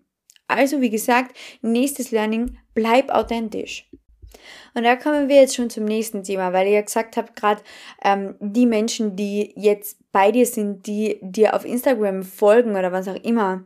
Also, 0.49 0.81
wie 0.81 0.91
gesagt, 0.91 1.37
nächstes 1.63 2.11
Learning, 2.11 2.59
bleib 2.75 3.11
authentisch. 3.11 3.89
Und 4.75 4.85
da 4.85 4.97
kommen 4.97 5.29
wir 5.29 5.37
jetzt 5.37 5.57
schon 5.57 5.71
zum 5.71 5.85
nächsten 5.85 6.23
Thema, 6.23 6.53
weil 6.53 6.69
ich 6.69 6.75
ja 6.75 6.81
gesagt 6.81 7.17
habe, 7.17 7.33
gerade 7.35 7.63
ähm, 8.05 8.37
die 8.41 8.67
Menschen, 8.67 9.17
die 9.17 9.53
jetzt 9.57 9.99
bei 10.13 10.31
dir 10.31 10.47
sind, 10.47 10.87
die 10.87 11.19
dir 11.23 11.55
auf 11.55 11.65
Instagram 11.65 12.23
folgen 12.23 12.77
oder 12.77 12.93
was 12.93 13.09
auch 13.09 13.23
immer, 13.23 13.65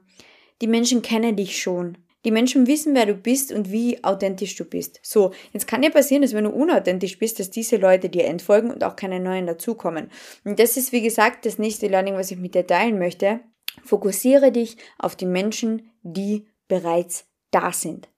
die 0.62 0.66
Menschen 0.66 1.03
kennen 1.03 1.37
dich 1.37 1.61
schon. 1.61 1.98
Die 2.24 2.31
Menschen 2.31 2.66
wissen, 2.66 2.94
wer 2.94 3.05
du 3.05 3.14
bist 3.14 3.53
und 3.53 3.70
wie 3.70 4.03
authentisch 4.03 4.57
du 4.57 4.64
bist. 4.64 4.98
So, 5.03 5.33
jetzt 5.53 5.66
kann 5.66 5.83
ja 5.83 5.90
passieren, 5.90 6.22
dass 6.22 6.33
wenn 6.33 6.44
du 6.44 6.50
unauthentisch 6.50 7.18
bist, 7.18 7.38
dass 7.38 7.50
diese 7.50 7.77
Leute 7.77 8.09
dir 8.09 8.24
entfolgen 8.24 8.70
und 8.70 8.83
auch 8.83 8.96
keine 8.96 9.20
neuen 9.20 9.46
dazukommen. 9.46 10.11
Und 10.42 10.59
das 10.59 10.79
ist, 10.79 10.92
wie 10.92 11.03
gesagt, 11.03 11.44
das 11.44 11.59
nächste 11.59 11.87
Learning, 11.87 12.14
was 12.14 12.31
ich 12.31 12.38
mit 12.38 12.55
dir 12.55 12.66
teilen 12.66 12.98
möchte. 12.98 13.40
Fokussiere 13.85 14.53
dich 14.53 14.79
auf 14.98 15.16
die 15.16 15.27
Menschen, 15.27 15.90
die 16.03 16.46
bereits 16.66 17.27
da 17.50 17.72
sind. 17.72 18.09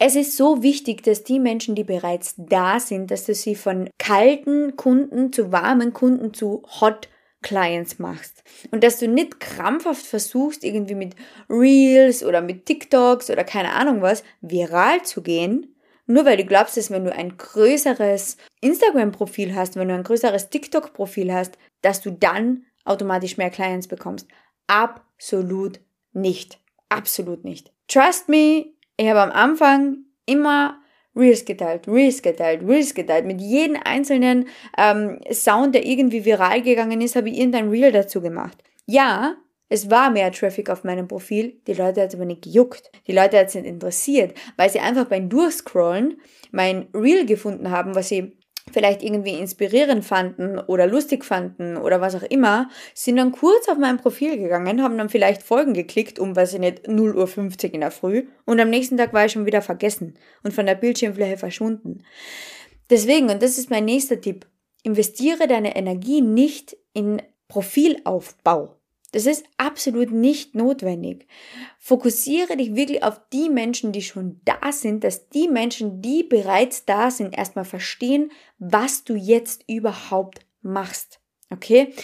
Es 0.00 0.14
ist 0.14 0.36
so 0.36 0.62
wichtig, 0.62 1.02
dass 1.02 1.24
die 1.24 1.40
Menschen, 1.40 1.74
die 1.74 1.84
bereits 1.84 2.34
da 2.36 2.78
sind, 2.78 3.10
dass 3.10 3.24
du 3.24 3.34
sie 3.34 3.56
von 3.56 3.90
kalten 3.98 4.76
Kunden 4.76 5.32
zu 5.32 5.50
warmen 5.50 5.92
Kunden 5.92 6.32
zu 6.32 6.62
Hot 6.80 7.08
Clients 7.42 7.98
machst. 7.98 8.42
Und 8.70 8.84
dass 8.84 8.98
du 8.98 9.08
nicht 9.08 9.40
krampfhaft 9.40 10.06
versuchst, 10.06 10.64
irgendwie 10.64 10.94
mit 10.94 11.14
Reels 11.48 12.24
oder 12.24 12.40
mit 12.40 12.66
TikToks 12.66 13.30
oder 13.30 13.44
keine 13.44 13.72
Ahnung 13.72 14.00
was, 14.00 14.22
viral 14.40 15.02
zu 15.02 15.22
gehen, 15.22 15.74
nur 16.06 16.24
weil 16.24 16.36
du 16.36 16.44
glaubst, 16.44 16.76
dass 16.76 16.90
wenn 16.90 17.04
du 17.04 17.12
ein 17.12 17.36
größeres 17.36 18.38
Instagram-Profil 18.60 19.54
hast, 19.54 19.76
wenn 19.76 19.88
du 19.88 19.94
ein 19.94 20.04
größeres 20.04 20.48
TikTok-Profil 20.48 21.32
hast, 21.32 21.58
dass 21.82 22.00
du 22.00 22.10
dann 22.10 22.64
automatisch 22.84 23.36
mehr 23.36 23.50
Clients 23.50 23.88
bekommst. 23.88 24.26
Absolut 24.68 25.80
nicht. 26.12 26.58
Absolut 26.88 27.44
nicht. 27.44 27.72
Trust 27.88 28.28
me, 28.28 28.66
ich 28.98 29.08
habe 29.08 29.20
am 29.20 29.30
Anfang 29.30 29.98
immer 30.26 30.78
Reels 31.16 31.44
geteilt, 31.44 31.88
Reels 31.88 32.20
geteilt, 32.20 32.62
Reels 32.62 32.94
geteilt. 32.94 33.24
Mit 33.24 33.40
jedem 33.40 33.76
einzelnen 33.84 34.48
ähm, 34.76 35.18
Sound, 35.32 35.74
der 35.74 35.86
irgendwie 35.86 36.24
viral 36.24 36.62
gegangen 36.62 37.00
ist, 37.00 37.16
habe 37.16 37.30
ich 37.30 37.38
irgendein 37.38 37.70
Reel 37.70 37.92
dazu 37.92 38.20
gemacht. 38.20 38.62
Ja, 38.86 39.36
es 39.68 39.90
war 39.90 40.10
mehr 40.10 40.32
Traffic 40.32 40.70
auf 40.70 40.84
meinem 40.84 41.08
Profil, 41.08 41.60
die 41.66 41.74
Leute 41.74 42.00
hat 42.00 42.08
es 42.08 42.14
aber 42.14 42.24
nicht 42.24 42.42
gejuckt. 42.42 42.90
Die 43.06 43.12
Leute 43.12 43.38
hat 43.38 43.48
es 43.48 43.54
nicht 43.54 43.66
interessiert, 43.66 44.34
weil 44.56 44.70
sie 44.70 44.80
einfach 44.80 45.04
beim 45.06 45.28
Durchscrollen 45.28 46.20
mein 46.50 46.86
Reel 46.94 47.26
gefunden 47.26 47.70
haben, 47.70 47.94
was 47.94 48.08
sie 48.08 48.37
vielleicht 48.72 49.02
irgendwie 49.02 49.38
inspirierend 49.38 50.04
fanden 50.04 50.58
oder 50.58 50.86
lustig 50.86 51.24
fanden 51.24 51.76
oder 51.76 52.00
was 52.00 52.14
auch 52.14 52.22
immer, 52.22 52.68
sind 52.94 53.16
dann 53.16 53.32
kurz 53.32 53.68
auf 53.68 53.78
mein 53.78 53.98
Profil 53.98 54.38
gegangen, 54.38 54.82
haben 54.82 54.98
dann 54.98 55.08
vielleicht 55.08 55.42
Folgen 55.42 55.74
geklickt 55.74 56.18
um, 56.18 56.36
weiß 56.36 56.54
ich 56.54 56.60
nicht, 56.60 56.88
0.50 56.88 57.68
Uhr 57.68 57.74
in 57.74 57.80
der 57.80 57.90
Früh 57.90 58.26
und 58.44 58.60
am 58.60 58.70
nächsten 58.70 58.96
Tag 58.96 59.12
war 59.12 59.26
ich 59.26 59.32
schon 59.32 59.46
wieder 59.46 59.62
vergessen 59.62 60.14
und 60.42 60.52
von 60.52 60.66
der 60.66 60.74
Bildschirmfläche 60.74 61.36
verschwunden. 61.36 62.04
Deswegen, 62.90 63.30
und 63.30 63.42
das 63.42 63.58
ist 63.58 63.70
mein 63.70 63.84
nächster 63.84 64.20
Tipp, 64.20 64.46
investiere 64.82 65.46
deine 65.46 65.76
Energie 65.76 66.22
nicht 66.22 66.76
in 66.94 67.20
Profilaufbau. 67.48 68.77
Das 69.12 69.24
ist 69.24 69.44
absolut 69.56 70.10
nicht 70.10 70.54
notwendig. 70.54 71.26
Fokussiere 71.78 72.56
dich 72.56 72.74
wirklich 72.74 73.02
auf 73.02 73.20
die 73.32 73.48
Menschen, 73.48 73.92
die 73.92 74.02
schon 74.02 74.40
da 74.44 74.70
sind, 74.70 75.02
dass 75.02 75.30
die 75.30 75.48
Menschen, 75.48 76.02
die 76.02 76.22
bereits 76.22 76.84
da 76.84 77.10
sind, 77.10 77.36
erstmal 77.36 77.64
verstehen, 77.64 78.30
was 78.58 79.04
du 79.04 79.14
jetzt 79.14 79.64
überhaupt 79.66 80.40
machst. 80.60 81.20
Okay? 81.50 81.94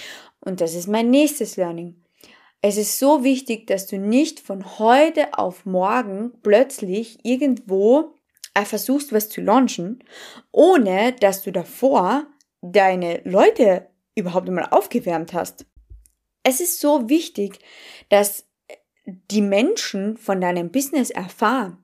Und 0.40 0.62
das 0.62 0.74
ist 0.74 0.88
mein 0.88 1.10
nächstes 1.10 1.56
Learning. 1.56 2.02
Es 2.62 2.78
ist 2.78 2.98
so 2.98 3.22
wichtig, 3.22 3.66
dass 3.66 3.86
du 3.86 3.98
nicht 3.98 4.40
von 4.40 4.78
heute 4.78 5.36
auf 5.36 5.66
morgen 5.66 6.32
plötzlich 6.42 7.18
irgendwo 7.22 8.14
versuchst, 8.64 9.12
was 9.12 9.28
zu 9.28 9.42
launchen, 9.42 10.02
ohne 10.52 11.12
dass 11.12 11.42
du 11.42 11.52
davor 11.52 12.26
deine 12.62 13.20
Leute 13.24 13.90
überhaupt 14.14 14.48
einmal 14.48 14.68
aufgewärmt 14.70 15.34
hast. 15.34 15.66
Es 16.44 16.60
ist 16.60 16.80
so 16.80 17.08
wichtig, 17.08 17.58
dass 18.08 18.44
die 19.06 19.42
Menschen 19.42 20.16
von 20.16 20.40
deinem 20.40 20.70
Business 20.70 21.10
erfahren. 21.10 21.78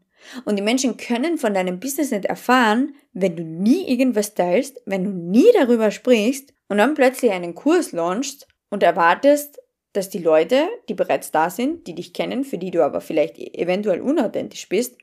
Und 0.44 0.56
die 0.56 0.62
Menschen 0.62 0.96
können 0.96 1.38
von 1.38 1.54
deinem 1.54 1.80
Business 1.80 2.10
nicht 2.10 2.26
erfahren, 2.26 2.94
wenn 3.12 3.36
du 3.36 3.42
nie 3.42 3.88
irgendwas 3.88 4.34
teilst, 4.34 4.80
wenn 4.84 5.04
du 5.04 5.10
nie 5.10 5.46
darüber 5.54 5.90
sprichst 5.90 6.52
und 6.68 6.78
dann 6.78 6.94
plötzlich 6.94 7.32
einen 7.32 7.54
Kurs 7.54 7.92
launchst 7.92 8.46
und 8.68 8.82
erwartest, 8.82 9.58
dass 9.92 10.10
die 10.10 10.18
Leute, 10.18 10.68
die 10.88 10.94
bereits 10.94 11.32
da 11.32 11.50
sind, 11.50 11.86
die 11.86 11.94
dich 11.94 12.12
kennen, 12.12 12.44
für 12.44 12.58
die 12.58 12.70
du 12.70 12.84
aber 12.84 13.00
vielleicht 13.00 13.38
eventuell 13.38 14.00
unauthentisch 14.00 14.68
bist, 14.68 14.96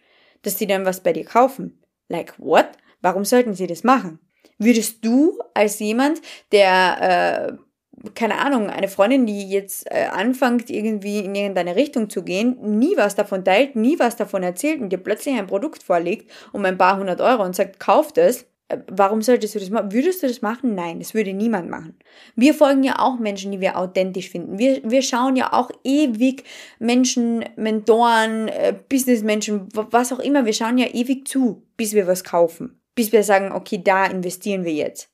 dass 0.43 0.55
die 0.55 0.67
dann 0.67 0.85
was 0.85 1.01
bei 1.01 1.13
dir 1.13 1.25
kaufen. 1.25 1.83
Like 2.07 2.35
what? 2.37 2.69
Warum 3.01 3.25
sollten 3.25 3.53
sie 3.53 3.67
das 3.67 3.83
machen? 3.83 4.19
Würdest 4.59 5.03
du 5.03 5.37
als 5.53 5.79
jemand, 5.79 6.21
der 6.51 7.57
äh, 7.57 7.66
keine 8.15 8.39
Ahnung, 8.39 8.69
eine 8.69 8.87
Freundin, 8.87 9.25
die 9.25 9.49
jetzt 9.49 9.89
äh, 9.91 10.05
anfängt, 10.11 10.69
irgendwie 10.69 11.19
in 11.19 11.35
irgendeine 11.35 11.75
Richtung 11.75 12.09
zu 12.09 12.23
gehen, 12.23 12.57
nie 12.79 12.95
was 12.95 13.15
davon 13.15 13.43
teilt, 13.43 13.75
nie 13.75 13.97
was 13.99 14.15
davon 14.15 14.43
erzählt 14.43 14.81
und 14.81 14.89
dir 14.89 14.97
plötzlich 14.99 15.35
ein 15.35 15.47
Produkt 15.47 15.83
vorlegt 15.83 16.31
um 16.53 16.63
ein 16.65 16.77
paar 16.77 16.97
hundert 16.97 17.21
Euro 17.21 17.43
und 17.43 17.55
sagt, 17.55 17.79
kauft 17.79 18.17
es, 18.17 18.45
Äh, 18.69 18.79
warum 18.91 19.21
solltest 19.21 19.55
du 19.55 19.59
das 19.59 19.69
machen? 19.69 19.93
Würdest 19.93 20.21
du 20.21 20.27
das 20.27 20.41
machen? 20.41 20.75
Nein, 20.75 20.99
das 20.99 21.13
würde 21.13 21.33
niemand 21.33 21.69
machen. 21.69 21.97
Wir 22.35 22.53
folgen 22.53 22.83
ja 22.83 22.99
auch 22.99 23.17
Menschen, 23.17 23.51
die 23.51 23.61
wir 23.61 23.77
authentisch 23.77 24.29
finden. 24.29 24.59
Wir, 24.59 24.81
wir 24.83 25.01
schauen 25.01 25.37
ja 25.37 25.53
auch 25.53 25.71
ewig 25.85 26.43
Menschen, 26.79 27.45
Mentoren, 27.55 28.49
äh, 28.49 28.73
Businessmenschen, 28.89 29.69
was 29.73 30.11
auch 30.11 30.19
immer. 30.19 30.45
Wir 30.45 30.53
schauen 30.53 30.77
ja 30.77 30.87
ewig 30.87 31.27
zu, 31.27 31.63
bis 31.77 31.93
wir 31.93 32.07
was 32.07 32.23
kaufen. 32.23 32.81
Bis 32.93 33.11
wir 33.11 33.23
sagen, 33.23 33.53
okay, 33.53 33.81
da 33.81 34.05
investieren 34.05 34.65
wir 34.65 34.73
jetzt. 34.73 35.09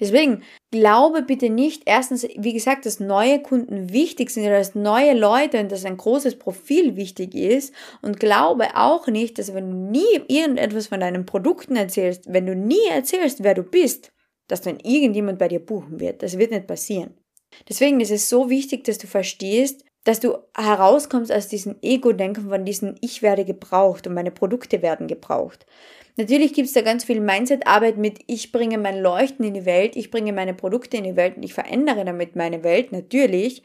Deswegen 0.00 0.42
glaube 0.70 1.22
bitte 1.22 1.50
nicht, 1.50 1.82
erstens, 1.86 2.26
wie 2.36 2.52
gesagt, 2.52 2.86
dass 2.86 3.00
neue 3.00 3.40
Kunden 3.40 3.92
wichtig 3.92 4.30
sind 4.30 4.44
oder 4.44 4.58
dass 4.58 4.74
neue 4.74 5.14
Leute 5.14 5.60
und 5.60 5.70
dass 5.70 5.84
ein 5.84 5.96
großes 5.96 6.38
Profil 6.38 6.96
wichtig 6.96 7.34
ist 7.34 7.72
und 8.02 8.18
glaube 8.20 8.68
auch 8.74 9.06
nicht, 9.06 9.38
dass 9.38 9.54
wenn 9.54 9.70
du 9.70 9.76
nie 9.76 10.20
irgendetwas 10.28 10.88
von 10.88 11.00
deinen 11.00 11.26
Produkten 11.26 11.76
erzählst, 11.76 12.32
wenn 12.32 12.46
du 12.46 12.54
nie 12.54 12.86
erzählst, 12.90 13.42
wer 13.42 13.54
du 13.54 13.62
bist, 13.62 14.12
dass 14.48 14.60
dann 14.60 14.78
irgendjemand 14.80 15.38
bei 15.38 15.48
dir 15.48 15.64
buchen 15.64 16.00
wird. 16.00 16.22
Das 16.22 16.38
wird 16.38 16.50
nicht 16.50 16.66
passieren. 16.66 17.14
Deswegen 17.68 18.00
ist 18.00 18.10
es 18.10 18.28
so 18.28 18.50
wichtig, 18.50 18.84
dass 18.84 18.98
du 18.98 19.06
verstehst, 19.06 19.84
dass 20.04 20.20
du 20.20 20.36
herauskommst 20.56 21.32
aus 21.32 21.48
diesem 21.48 21.76
Ego-Denken 21.80 22.48
von 22.48 22.64
diesem 22.64 22.94
Ich 23.00 23.22
werde 23.22 23.44
gebraucht 23.44 24.06
und 24.06 24.14
meine 24.14 24.30
Produkte 24.30 24.82
werden 24.82 25.06
gebraucht. 25.06 25.66
Natürlich 26.16 26.52
gibt 26.52 26.68
es 26.68 26.74
da 26.74 26.82
ganz 26.82 27.02
viel 27.02 27.20
Mindset-Arbeit 27.20 27.96
mit, 27.96 28.20
ich 28.28 28.52
bringe 28.52 28.78
mein 28.78 29.00
Leuchten 29.00 29.44
in 29.44 29.54
die 29.54 29.66
Welt, 29.66 29.96
ich 29.96 30.12
bringe 30.12 30.32
meine 30.32 30.54
Produkte 30.54 30.96
in 30.96 31.02
die 31.02 31.16
Welt 31.16 31.36
und 31.36 31.42
ich 31.42 31.54
verändere 31.54 32.04
damit 32.04 32.36
meine 32.36 32.62
Welt, 32.62 32.92
natürlich. 32.92 33.64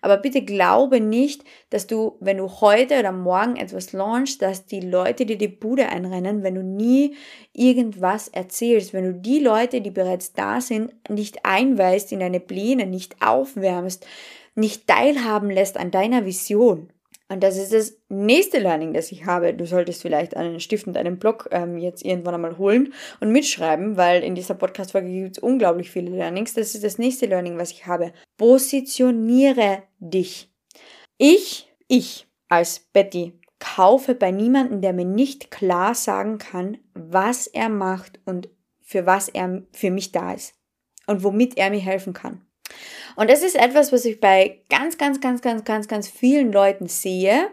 Aber 0.00 0.16
bitte 0.16 0.40
glaube 0.40 1.00
nicht, 1.00 1.44
dass 1.68 1.86
du, 1.86 2.16
wenn 2.20 2.38
du 2.38 2.48
heute 2.62 2.98
oder 2.98 3.12
morgen 3.12 3.56
etwas 3.56 3.92
launchst, 3.92 4.40
dass 4.40 4.64
die 4.64 4.80
Leute 4.80 5.26
dir 5.26 5.36
die 5.36 5.48
Bude 5.48 5.90
einrennen, 5.90 6.42
wenn 6.42 6.54
du 6.54 6.62
nie 6.62 7.16
irgendwas 7.52 8.28
erzählst, 8.28 8.94
wenn 8.94 9.04
du 9.04 9.14
die 9.14 9.40
Leute, 9.40 9.82
die 9.82 9.90
bereits 9.90 10.32
da 10.32 10.62
sind, 10.62 10.94
nicht 11.10 11.44
einweist 11.44 12.12
in 12.12 12.20
deine 12.20 12.40
Pläne, 12.40 12.86
nicht 12.86 13.16
aufwärmst, 13.20 14.06
nicht 14.54 14.86
teilhaben 14.86 15.50
lässt 15.50 15.76
an 15.76 15.90
deiner 15.90 16.24
Vision. 16.24 16.88
Und 17.30 17.44
das 17.44 17.56
ist 17.56 17.72
das 17.72 17.96
nächste 18.08 18.58
Learning, 18.58 18.92
das 18.92 19.12
ich 19.12 19.24
habe. 19.24 19.54
Du 19.54 19.64
solltest 19.64 20.02
vielleicht 20.02 20.36
einen 20.36 20.58
Stift 20.58 20.88
und 20.88 20.96
einen 20.96 21.20
Block 21.20 21.48
ähm, 21.52 21.78
jetzt 21.78 22.04
irgendwann 22.04 22.34
einmal 22.34 22.58
holen 22.58 22.92
und 23.20 23.30
mitschreiben, 23.30 23.96
weil 23.96 24.24
in 24.24 24.34
dieser 24.34 24.54
Podcast-Folge 24.54 25.08
gibt 25.08 25.36
es 25.36 25.42
unglaublich 25.42 25.92
viele 25.92 26.10
Learnings. 26.10 26.54
Das 26.54 26.74
ist 26.74 26.82
das 26.82 26.98
nächste 26.98 27.26
Learning, 27.26 27.56
was 27.56 27.70
ich 27.70 27.86
habe. 27.86 28.12
Positioniere 28.36 29.84
dich. 30.00 30.50
Ich, 31.18 31.72
ich 31.86 32.26
als 32.48 32.80
Betty, 32.92 33.38
kaufe 33.60 34.16
bei 34.16 34.32
niemandem, 34.32 34.80
der 34.80 34.92
mir 34.92 35.04
nicht 35.04 35.52
klar 35.52 35.94
sagen 35.94 36.38
kann, 36.38 36.78
was 36.94 37.46
er 37.46 37.68
macht 37.68 38.18
und 38.24 38.48
für 38.80 39.06
was 39.06 39.28
er 39.28 39.62
für 39.70 39.92
mich 39.92 40.10
da 40.10 40.32
ist 40.32 40.54
und 41.06 41.22
womit 41.22 41.56
er 41.56 41.70
mir 41.70 41.78
helfen 41.78 42.12
kann. 42.12 42.44
Und 43.16 43.30
das 43.30 43.42
ist 43.42 43.56
etwas, 43.56 43.92
was 43.92 44.04
ich 44.04 44.20
bei 44.20 44.62
ganz, 44.68 44.98
ganz, 44.98 45.20
ganz, 45.20 45.42
ganz, 45.42 45.64
ganz, 45.64 45.88
ganz 45.88 46.08
vielen 46.08 46.52
Leuten 46.52 46.86
sehe. 46.86 47.48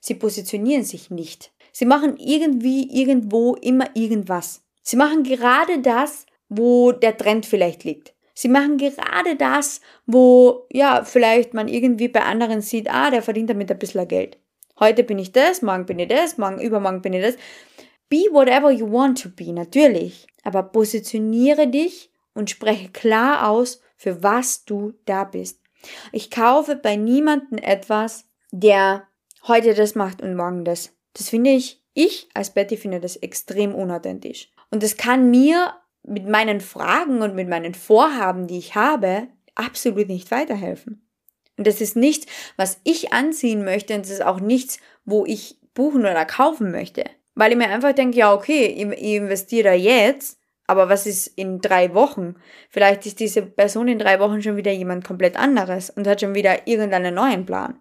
Sie 0.00 0.14
positionieren 0.14 0.84
sich 0.84 1.10
nicht. 1.10 1.52
Sie 1.72 1.84
machen 1.84 2.16
irgendwie, 2.16 2.88
irgendwo, 2.90 3.54
immer 3.54 3.88
irgendwas. 3.94 4.64
Sie 4.82 4.96
machen 4.96 5.22
gerade 5.22 5.80
das, 5.80 6.26
wo 6.48 6.92
der 6.92 7.16
Trend 7.16 7.46
vielleicht 7.46 7.84
liegt. 7.84 8.14
Sie 8.34 8.48
machen 8.48 8.78
gerade 8.78 9.36
das, 9.36 9.80
wo, 10.06 10.66
ja, 10.70 11.04
vielleicht 11.04 11.54
man 11.54 11.68
irgendwie 11.68 12.08
bei 12.08 12.22
anderen 12.22 12.60
sieht, 12.60 12.88
ah, 12.88 13.10
der 13.10 13.22
verdient 13.22 13.50
damit 13.50 13.70
ein 13.70 13.78
bisschen 13.78 14.06
Geld. 14.06 14.38
Heute 14.78 15.02
bin 15.02 15.18
ich 15.18 15.32
das, 15.32 15.60
morgen 15.60 15.86
bin 15.86 15.98
ich 15.98 16.08
das, 16.08 16.38
morgen, 16.38 16.60
übermorgen 16.60 17.02
bin 17.02 17.12
ich 17.12 17.22
das. 17.22 17.36
Be 18.08 18.28
whatever 18.30 18.70
you 18.70 18.90
want 18.90 19.20
to 19.22 19.28
be, 19.28 19.52
natürlich. 19.52 20.26
Aber 20.44 20.62
positioniere 20.62 21.66
dich 21.66 22.10
und 22.32 22.48
spreche 22.48 22.90
klar 22.90 23.48
aus, 23.48 23.82
für 23.98 24.22
was 24.22 24.64
du 24.64 24.94
da 25.04 25.24
bist. 25.24 25.60
Ich 26.12 26.30
kaufe 26.30 26.76
bei 26.76 26.96
niemandem 26.96 27.58
etwas, 27.58 28.24
der 28.50 29.06
heute 29.46 29.74
das 29.74 29.94
macht 29.94 30.22
und 30.22 30.34
morgen 30.34 30.64
das. 30.64 30.94
Das 31.12 31.28
finde 31.28 31.50
ich, 31.50 31.82
ich 31.94 32.28
als 32.32 32.54
Betty 32.54 32.76
finde 32.76 33.00
das 33.00 33.16
extrem 33.16 33.74
unauthentisch. 33.74 34.50
Und 34.70 34.82
das 34.82 34.96
kann 34.96 35.30
mir 35.30 35.74
mit 36.02 36.28
meinen 36.28 36.60
Fragen 36.60 37.22
und 37.22 37.34
mit 37.34 37.48
meinen 37.48 37.74
Vorhaben, 37.74 38.46
die 38.46 38.58
ich 38.58 38.74
habe, 38.74 39.28
absolut 39.54 40.08
nicht 40.08 40.30
weiterhelfen. 40.30 41.06
Und 41.56 41.66
das 41.66 41.80
ist 41.80 41.96
nichts, 41.96 42.26
was 42.56 42.80
ich 42.84 43.12
anziehen 43.12 43.64
möchte 43.64 43.94
und 43.94 44.02
das 44.02 44.12
ist 44.12 44.24
auch 44.24 44.38
nichts, 44.38 44.78
wo 45.04 45.26
ich 45.26 45.58
buchen 45.74 46.02
oder 46.02 46.24
kaufen 46.24 46.70
möchte. 46.70 47.04
Weil 47.34 47.52
ich 47.52 47.58
mir 47.58 47.68
einfach 47.68 47.92
denke, 47.92 48.16
ja, 48.16 48.32
okay, 48.32 48.66
ich 48.66 49.14
investiere 49.14 49.74
jetzt 49.74 50.37
aber 50.68 50.88
was 50.88 51.06
ist 51.06 51.26
in 51.26 51.60
drei 51.60 51.94
Wochen? 51.94 52.36
Vielleicht 52.70 53.06
ist 53.06 53.18
diese 53.18 53.42
Person 53.42 53.88
in 53.88 53.98
drei 53.98 54.20
Wochen 54.20 54.42
schon 54.42 54.56
wieder 54.56 54.70
jemand 54.70 55.04
komplett 55.04 55.36
anderes 55.36 55.90
und 55.90 56.06
hat 56.06 56.20
schon 56.20 56.34
wieder 56.34 56.68
irgendeinen 56.68 57.14
neuen 57.14 57.46
Plan. 57.46 57.78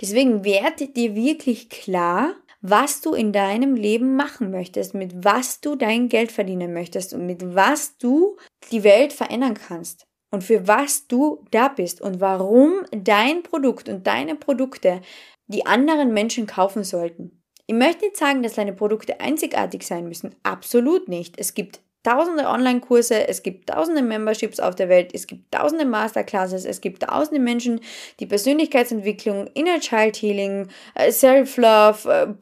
Deswegen 0.00 0.44
werde 0.44 0.88
dir 0.88 1.14
wirklich 1.16 1.70
klar, 1.70 2.34
was 2.60 3.00
du 3.00 3.14
in 3.14 3.32
deinem 3.32 3.74
Leben 3.74 4.14
machen 4.14 4.50
möchtest, 4.50 4.94
mit 4.94 5.24
was 5.24 5.60
du 5.60 5.74
dein 5.74 6.08
Geld 6.08 6.30
verdienen 6.30 6.74
möchtest 6.74 7.14
und 7.14 7.26
mit 7.26 7.54
was 7.54 7.96
du 7.96 8.36
die 8.70 8.84
Welt 8.84 9.12
verändern 9.12 9.54
kannst 9.54 10.06
und 10.30 10.44
für 10.44 10.68
was 10.68 11.06
du 11.06 11.44
da 11.50 11.68
bist 11.68 12.00
und 12.00 12.20
warum 12.20 12.84
dein 12.90 13.42
Produkt 13.42 13.88
und 13.88 14.06
deine 14.06 14.34
Produkte 14.34 15.00
die 15.46 15.64
anderen 15.64 16.12
Menschen 16.12 16.46
kaufen 16.46 16.84
sollten. 16.84 17.42
Ich 17.66 17.74
möchte 17.74 18.04
nicht 18.04 18.16
sagen, 18.16 18.42
dass 18.42 18.54
deine 18.54 18.72
Produkte 18.72 19.20
einzigartig 19.20 19.86
sein 19.86 20.08
müssen. 20.08 20.34
Absolut 20.42 21.08
nicht. 21.08 21.38
Es 21.38 21.54
gibt 21.54 21.80
tausende 22.02 22.46
Online-Kurse, 22.46 23.28
es 23.28 23.42
gibt 23.42 23.68
tausende 23.68 24.02
Memberships 24.02 24.60
auf 24.60 24.74
der 24.74 24.88
Welt, 24.88 25.10
es 25.12 25.26
gibt 25.26 25.52
tausende 25.52 25.84
Masterclasses, 25.84 26.64
es 26.64 26.80
gibt 26.80 27.02
tausende 27.02 27.40
Menschen, 27.40 27.80
die 28.20 28.26
Persönlichkeitsentwicklung, 28.26 29.48
Inner 29.54 29.80
Child 29.80 30.16
Healing, 30.16 30.68
äh, 30.94 31.10
Self-Love, 31.10 32.10
äh, 32.10 32.34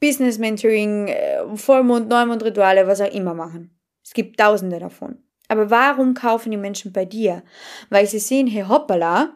Business 0.00 0.38
Mentoring, 0.38 1.08
äh, 1.08 1.42
Vollmond, 1.54 2.08
Neumond-Rituale, 2.08 2.86
was 2.86 3.00
auch 3.00 3.12
immer 3.12 3.34
machen. 3.34 3.70
Es 4.02 4.12
gibt 4.12 4.38
tausende 4.38 4.78
davon. 4.78 5.18
Aber 5.48 5.70
warum 5.70 6.14
kaufen 6.14 6.50
die 6.50 6.56
Menschen 6.56 6.92
bei 6.92 7.04
dir? 7.04 7.42
Weil 7.90 8.06
sie 8.06 8.18
sehen, 8.18 8.46
hey 8.46 8.64
hoppala, 8.66 9.34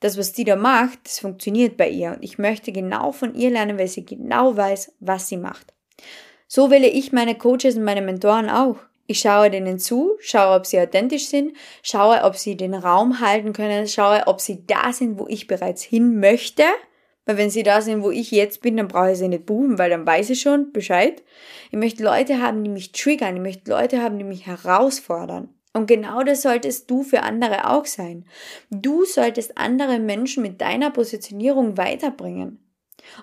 das, 0.00 0.18
was 0.18 0.32
die 0.32 0.44
da 0.44 0.56
macht, 0.56 1.00
das 1.04 1.18
funktioniert 1.18 1.76
bei 1.76 1.88
ihr. 1.88 2.12
Und 2.12 2.22
ich 2.22 2.38
möchte 2.38 2.72
genau 2.72 3.12
von 3.12 3.34
ihr 3.34 3.50
lernen, 3.50 3.78
weil 3.78 3.88
sie 3.88 4.04
genau 4.04 4.56
weiß, 4.56 4.96
was 5.00 5.28
sie 5.28 5.36
macht. 5.36 5.72
So 6.48 6.70
wähle 6.70 6.88
ich 6.88 7.12
meine 7.12 7.36
Coaches 7.36 7.76
und 7.76 7.84
meine 7.84 8.02
Mentoren 8.02 8.50
auch. 8.50 8.76
Ich 9.12 9.20
schaue 9.20 9.50
denen 9.50 9.78
zu, 9.78 10.16
schaue, 10.20 10.56
ob 10.56 10.64
sie 10.64 10.80
authentisch 10.80 11.26
sind, 11.26 11.54
schaue, 11.82 12.22
ob 12.22 12.34
sie 12.34 12.56
den 12.56 12.72
Raum 12.72 13.20
halten 13.20 13.52
können, 13.52 13.86
schaue, 13.86 14.22
ob 14.26 14.40
sie 14.40 14.66
da 14.66 14.90
sind, 14.90 15.18
wo 15.18 15.26
ich 15.28 15.46
bereits 15.46 15.82
hin 15.82 16.18
möchte. 16.18 16.62
Weil 17.26 17.36
wenn 17.36 17.50
sie 17.50 17.62
da 17.62 17.82
sind, 17.82 18.02
wo 18.02 18.10
ich 18.10 18.30
jetzt 18.30 18.62
bin, 18.62 18.78
dann 18.78 18.88
brauche 18.88 19.12
ich 19.12 19.18
sie 19.18 19.28
nicht 19.28 19.44
buchen, 19.44 19.76
weil 19.76 19.90
dann 19.90 20.06
weiß 20.06 20.30
ich 20.30 20.40
schon 20.40 20.72
Bescheid. 20.72 21.22
Ich 21.70 21.76
möchte 21.76 22.02
Leute 22.02 22.40
haben, 22.40 22.64
die 22.64 22.70
mich 22.70 22.92
triggern. 22.92 23.36
Ich 23.36 23.42
möchte 23.42 23.70
Leute 23.70 24.00
haben, 24.00 24.16
die 24.16 24.24
mich 24.24 24.46
herausfordern. 24.46 25.50
Und 25.74 25.88
genau 25.88 26.22
das 26.22 26.40
solltest 26.40 26.90
du 26.90 27.02
für 27.02 27.22
andere 27.22 27.68
auch 27.68 27.84
sein. 27.84 28.24
Du 28.70 29.04
solltest 29.04 29.58
andere 29.58 29.98
Menschen 29.98 30.42
mit 30.42 30.62
deiner 30.62 30.90
Positionierung 30.90 31.76
weiterbringen. 31.76 32.66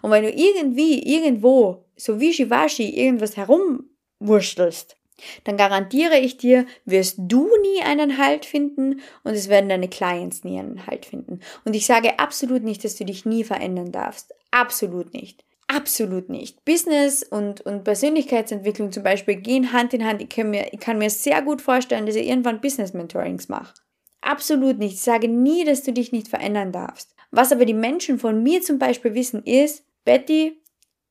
Und 0.04 0.12
wenn 0.12 0.24
du 0.24 0.30
irgendwie, 0.30 1.02
irgendwo, 1.02 1.84
so 1.96 2.20
wie 2.20 2.32
Shivashi, 2.32 2.90
irgendwas 2.90 3.38
herumwurstelst, 3.38 4.99
dann 5.44 5.58
garantiere 5.58 6.18
ich 6.18 6.38
dir, 6.38 6.66
wirst 6.86 7.16
du 7.18 7.50
nie 7.62 7.82
einen 7.84 8.18
Halt 8.18 8.46
finden 8.46 9.02
und 9.24 9.34
es 9.34 9.50
werden 9.50 9.70
deine 9.70 9.88
Clients 9.88 10.44
nie 10.44 10.60
einen 10.60 10.88
Halt 10.88 11.06
finden. 11.06 11.40
Und 11.66 11.76
ich 11.76 11.86
sage 11.86 12.20
absolut 12.20 12.64
nicht, 12.64 12.84
dass 12.84 12.96
du 12.96 13.06
dich 13.06 13.26
nie 13.26 13.44
verändern 13.44 13.92
darfst. 13.92 14.34
Absolut 14.52 15.14
nicht. 15.14 15.44
Absolut 15.68 16.30
nicht. 16.30 16.66
Business 16.66 17.22
und, 17.22 17.62
und 17.62 17.84
Persönlichkeitsentwicklung 17.84 18.92
zum 18.92 19.04
Beispiel 19.04 19.36
gehen 19.36 19.72
Hand 19.72 19.94
in 19.94 20.04
Hand. 20.04 20.20
Ich 20.20 20.30
kann, 20.30 20.50
mir, 20.50 20.74
ich 20.74 20.80
kann 20.80 20.98
mir 20.98 21.12
sehr 21.12 21.44
gut 21.44 21.62
vorstellen, 21.62 22.08
dass 22.08 22.16
ich 22.16 22.28
irgendwann 22.28 22.60
Business 22.60 22.94
Mentorings 22.94 23.50
mache. 23.50 23.76
Absolut 24.22 24.80
nicht. 24.80 24.96
Ich 24.96 25.02
sage 25.02 25.28
nie, 25.28 25.64
dass 25.66 25.84
du 25.84 25.94
dich 25.94 26.12
nicht 26.12 26.28
verändern 26.28 26.72
darfst. 26.72 27.16
Was 27.30 27.52
aber 27.52 27.66
die 27.66 27.76
Menschen 27.76 28.18
von 28.18 28.42
mir 28.42 28.62
zum 28.62 28.80
Beispiel 28.80 29.14
wissen 29.14 29.44
ist, 29.44 29.86
Betty, 30.06 30.60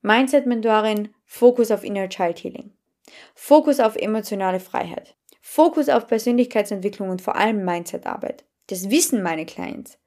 Mindset-Mentorin, 0.02 1.10
Fokus 1.24 1.70
auf 1.70 1.84
Inner 1.84 2.08
Child 2.08 2.42
Healing. 2.42 2.72
Fokus 3.34 3.80
auf 3.80 3.96
emotionale 3.96 4.60
Freiheit. 4.60 5.16
Fokus 5.40 5.88
auf 5.88 6.06
Persönlichkeitsentwicklung 6.06 7.08
und 7.08 7.22
vor 7.22 7.36
allem 7.36 7.64
Mindsetarbeit. 7.64 8.44
Das 8.66 8.90
wissen 8.90 9.22
meine 9.22 9.46
Clients. 9.46 9.98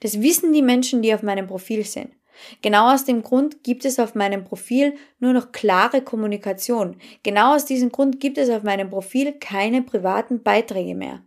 Das 0.00 0.20
wissen 0.20 0.52
die 0.52 0.62
Menschen, 0.62 1.02
die 1.02 1.14
auf 1.14 1.22
meinem 1.22 1.46
Profil 1.46 1.84
sind. 1.84 2.10
Genau 2.62 2.92
aus 2.92 3.04
dem 3.04 3.22
Grund 3.22 3.62
gibt 3.64 3.84
es 3.84 3.98
auf 3.98 4.14
meinem 4.14 4.44
Profil 4.44 4.94
nur 5.18 5.32
noch 5.32 5.52
klare 5.52 6.02
Kommunikation. 6.02 6.96
Genau 7.22 7.54
aus 7.54 7.64
diesem 7.64 7.92
Grund 7.92 8.20
gibt 8.20 8.38
es 8.38 8.50
auf 8.50 8.62
meinem 8.62 8.90
Profil 8.90 9.32
keine 9.32 9.82
privaten 9.82 10.42
Beiträge 10.42 10.94
mehr. 10.94 11.22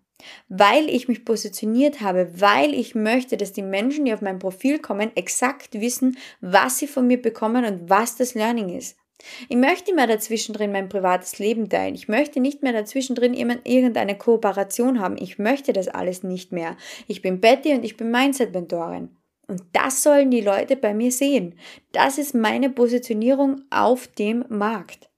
Weil 0.48 0.90
ich 0.90 1.08
mich 1.08 1.26
positioniert 1.26 2.02
habe, 2.02 2.40
weil 2.40 2.74
ich 2.74 2.96
möchte, 2.96 3.36
dass 3.36 3.52
die 3.52 3.62
Menschen, 3.62 4.06
die 4.06 4.14
auf 4.14 4.22
mein 4.22 4.40
Profil 4.40 4.80
kommen, 4.80 5.12
exakt 5.16 5.80
wissen, 5.80 6.18
was 6.40 6.78
sie 6.78 6.88
von 6.88 7.08
mir 7.08 7.22
bekommen 7.22 7.66
und 7.66 7.90
was 7.90 8.16
das 8.16 8.34
Learning 8.34 8.70
ist. 8.70 8.98
Ich 9.50 9.58
möchte 9.58 9.94
mehr 9.94 10.08
dazwischendrin 10.08 10.72
mein 10.72 10.90
privates 10.90 11.40
Leben 11.40 11.70
teilen. 11.70 11.96
Ich 11.96 12.08
möchte 12.08 12.40
nicht 12.40 12.64
mehr 12.64 12.74
dazwischendrin 12.74 13.34
irgendeine 13.34 14.18
Kooperation 14.18 15.00
haben. 15.00 15.18
Ich 15.18 15.40
möchte 15.40 15.74
das 15.74 15.88
alles 15.88 16.24
nicht 16.24 16.52
mehr. 16.52 16.78
Ich 17.08 17.22
bin 17.22 17.40
Betty 17.40 17.74
und 17.74 17.84
ich 17.84 17.98
bin 17.98 18.12
Mindset-Mentorin. 18.12 19.10
Und 19.48 19.62
das 19.74 20.04
sollen 20.04 20.32
die 20.32 20.42
Leute 20.42 20.76
bei 20.76 20.94
mir 20.94 21.12
sehen. 21.12 21.56
Das 21.92 22.18
ist 22.18 22.34
meine 22.34 22.70
Positionierung 22.70 23.62
auf 23.70 24.08
dem 24.08 24.46
Markt. 24.50 25.10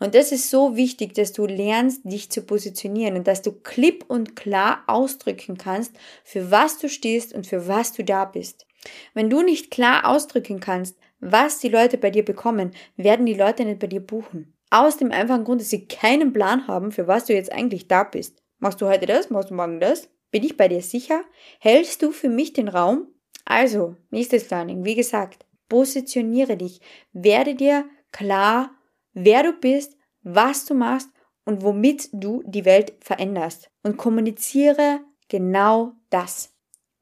Und 0.00 0.14
das 0.14 0.32
ist 0.32 0.50
so 0.50 0.76
wichtig, 0.76 1.14
dass 1.14 1.32
du 1.32 1.46
lernst, 1.46 2.02
dich 2.04 2.30
zu 2.30 2.42
positionieren 2.42 3.16
und 3.16 3.26
dass 3.26 3.42
du 3.42 3.52
klipp 3.52 4.04
und 4.08 4.36
klar 4.36 4.84
ausdrücken 4.86 5.58
kannst, 5.58 5.92
für 6.24 6.50
was 6.50 6.78
du 6.78 6.88
stehst 6.88 7.34
und 7.34 7.46
für 7.46 7.68
was 7.68 7.92
du 7.92 8.04
da 8.04 8.24
bist. 8.24 8.66
Wenn 9.14 9.28
du 9.28 9.42
nicht 9.42 9.70
klar 9.70 10.06
ausdrücken 10.06 10.60
kannst, 10.60 10.96
was 11.20 11.58
die 11.58 11.68
Leute 11.68 11.98
bei 11.98 12.10
dir 12.10 12.24
bekommen, 12.24 12.72
werden 12.96 13.26
die 13.26 13.34
Leute 13.34 13.64
nicht 13.64 13.78
bei 13.78 13.86
dir 13.86 14.00
buchen. 14.00 14.54
Aus 14.70 14.96
dem 14.96 15.12
einfachen 15.12 15.44
Grund, 15.44 15.60
dass 15.60 15.70
sie 15.70 15.86
keinen 15.86 16.32
Plan 16.32 16.66
haben, 16.66 16.92
für 16.92 17.06
was 17.06 17.24
du 17.26 17.34
jetzt 17.34 17.52
eigentlich 17.52 17.88
da 17.88 18.04
bist. 18.04 18.42
Machst 18.58 18.80
du 18.80 18.86
heute 18.86 19.06
das? 19.06 19.30
Machst 19.30 19.50
du 19.50 19.54
morgen 19.54 19.80
das? 19.80 20.08
Bin 20.30 20.42
ich 20.42 20.56
bei 20.56 20.68
dir 20.68 20.82
sicher? 20.82 21.22
Hältst 21.60 22.02
du 22.02 22.10
für 22.10 22.28
mich 22.28 22.52
den 22.52 22.68
Raum? 22.68 23.08
Also, 23.44 23.96
nächstes 24.10 24.50
Learning. 24.50 24.84
Wie 24.84 24.96
gesagt, 24.96 25.46
positioniere 25.68 26.56
dich. 26.56 26.80
Werde 27.12 27.54
dir 27.54 27.88
klar, 28.10 28.70
wer 29.12 29.44
du 29.44 29.52
bist, 29.52 29.96
was 30.22 30.64
du 30.64 30.74
machst 30.74 31.08
und 31.44 31.62
womit 31.62 32.08
du 32.12 32.42
die 32.44 32.64
Welt 32.64 32.94
veränderst. 33.00 33.70
Und 33.82 33.96
kommuniziere 33.96 35.00
genau 35.28 35.92
das. 36.10 36.52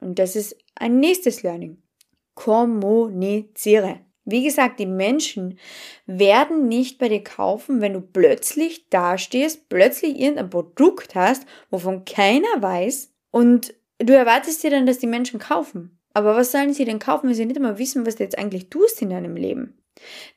Und 0.01 0.19
das 0.19 0.37
ist 0.37 0.57
ein 0.75 1.01
nächstes 1.01 1.43
Learning. 1.43 1.83
Kommuniziere. 2.35 4.01
Wie 4.25 4.43
gesagt, 4.43 4.81
die 4.81 4.87
Menschen 4.87 5.59
werden 6.07 6.67
nicht 6.67 6.99
bei 6.99 7.09
dir 7.09 7.23
kaufen, 7.23 7.81
wenn 7.81 7.93
du 7.93 8.01
plötzlich 8.01 8.89
dastehst, 8.89 9.69
plötzlich 9.69 10.19
irgendein 10.19 10.51
Produkt 10.51 11.15
hast, 11.15 11.47
wovon 11.71 12.05
keiner 12.07 12.61
weiß 12.61 13.13
und 13.31 13.75
du 13.99 14.15
erwartest 14.15 14.63
dir 14.63 14.71
dann, 14.71 14.87
dass 14.87 14.99
die 14.99 15.07
Menschen 15.07 15.39
kaufen. 15.39 15.99
Aber 16.15 16.37
was 16.37 16.53
sollen 16.53 16.73
sie 16.73 16.85
denn 16.85 17.01
kaufen, 17.01 17.29
wenn 17.29 17.35
sie 17.35 17.45
nicht 17.45 17.57
einmal 17.57 17.79
wissen, 17.79 18.07
was 18.07 18.17
du 18.17 18.23
jetzt 18.23 18.39
eigentlich 18.39 18.71
tust 18.71 19.03
in 19.03 19.11
deinem 19.11 19.37
Leben? 19.37 19.79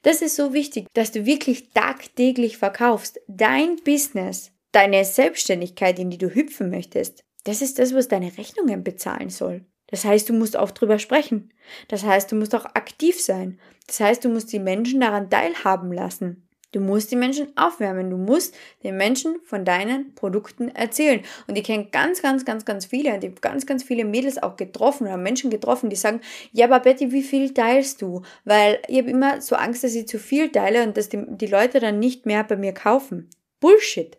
Das 0.01 0.21
ist 0.21 0.36
so 0.36 0.53
wichtig, 0.53 0.88
dass 0.93 1.12
du 1.12 1.25
wirklich 1.25 1.69
tagtäglich 1.69 2.57
verkaufst. 2.57 3.19
Dein 3.27 3.77
Business, 3.77 4.51
deine 4.71 5.05
Selbstständigkeit, 5.05 5.97
in 5.99 6.10
die 6.10 6.17
du 6.17 6.33
hüpfen 6.33 6.69
möchtest, 6.69 7.23
das 7.43 7.62
ist 7.62 7.79
das, 7.79 7.93
was 7.93 8.07
deine 8.07 8.38
Rechnungen 8.38 8.83
bezahlen 8.83 9.29
soll. 9.29 9.65
Das 9.88 10.06
heißt, 10.06 10.30
du 10.30 10.34
musst 10.34 10.58
auch 10.58 10.71
drüber 10.71 11.00
sprechen. 11.00 11.52
Das 11.88 12.04
heißt, 12.04 12.32
du 12.32 12.36
musst 12.36 12.54
auch 12.56 12.65
aktiv 12.65 13.21
sein. 13.21 13.60
Das 13.88 14.00
heißt, 14.00 14.23
du 14.23 14.30
musst 14.30 14.52
die 14.52 14.60
Menschen 14.60 15.00
daran 15.00 15.30
teilhaben 15.30 15.91
lassen. 15.91 16.47
Du 16.73 16.82
musst 16.82 17.12
die 17.12 17.15
Menschen 17.15 17.56
aufwärmen. 17.56 18.10
Du 18.10 18.17
musst 18.17 18.54
den 18.84 18.97
Menschen 18.97 19.38
von 19.45 19.63
deinen 19.63 20.13
Produkten 20.15 20.69
erzählen. 20.69 21.21
Und 21.47 21.58
ich 21.58 21.63
kenne 21.63 21.86
ganz, 21.86 22.21
ganz, 22.21 22.43
ganz, 22.43 22.65
ganz 22.65 22.86
viele 22.86 23.13
und 23.13 23.23
ich 23.23 23.32
habe 23.32 23.41
ganz, 23.41 23.65
ganz 23.65 23.84
viele 23.84 24.04
Mädels 24.04 24.41
auch 24.41 24.58
getroffen 24.58 25.08
oder 25.08 25.17
Menschen 25.17 25.50
getroffen, 25.50 25.89
die 25.89 25.95
sagen, 25.95 26.19
ja, 26.52 26.65
aber 26.65 26.82
Betty, 26.82 27.13
wie 27.13 27.23
viel 27.23 27.54
teilst 27.54 28.02
du? 28.02 28.21
Weil 28.43 28.80
ich 28.89 28.97
habe 28.97 29.10
immer 29.10 29.41
so 29.41 29.56
Angst, 29.56 29.86
dass 29.86 29.95
ich 29.95 30.08
zu 30.08 30.19
viel 30.19 30.52
teile 30.52 30.84
und 30.84 30.97
dass 30.97 31.08
die, 31.08 31.23
die 31.28 31.47
Leute 31.47 31.80
dann 31.80 32.00
nicht 32.00 32.26
mehr 32.26 32.43
bei 32.43 32.58
mir 32.58 32.73
kaufen. 32.73 33.30
Bullshit. 33.62 34.17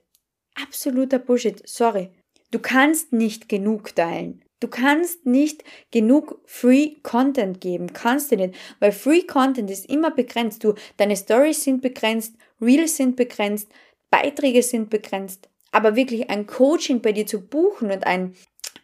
Absoluter 0.55 1.19
Bullshit. 1.19 1.63
Sorry. 1.69 2.11
Du 2.51 2.59
kannst 2.59 3.13
nicht 3.13 3.51
genug 3.51 3.95
teilen. 3.95 4.43
Du 4.61 4.69
kannst 4.69 5.25
nicht 5.25 5.63
genug 5.93 6.41
Free 6.45 6.97
Content 7.03 7.61
geben, 7.61 7.93
kannst 7.93 8.33
du 8.33 8.37
nicht, 8.37 8.55
weil 8.81 8.91
Free 8.91 9.23
Content 9.23 9.71
ist 9.71 9.89
immer 9.89 10.11
begrenzt. 10.11 10.65
Du, 10.65 10.75
deine 10.97 11.17
Stories 11.17 11.63
sind 11.63 11.81
begrenzt, 11.81 12.35
Reels 12.61 12.97
sind 12.97 13.15
begrenzt, 13.15 13.69
Beiträge 14.11 14.63
sind 14.63 14.91
begrenzt. 14.91 15.49
Aber 15.71 15.97
wirklich 15.97 16.29
ein 16.31 16.47
Coaching 16.47 17.01
bei 17.03 17.13
dir 17.13 17.27
zu 17.27 17.41
buchen 17.41 17.91
und 17.93 18.07
ein, 18.07 18.35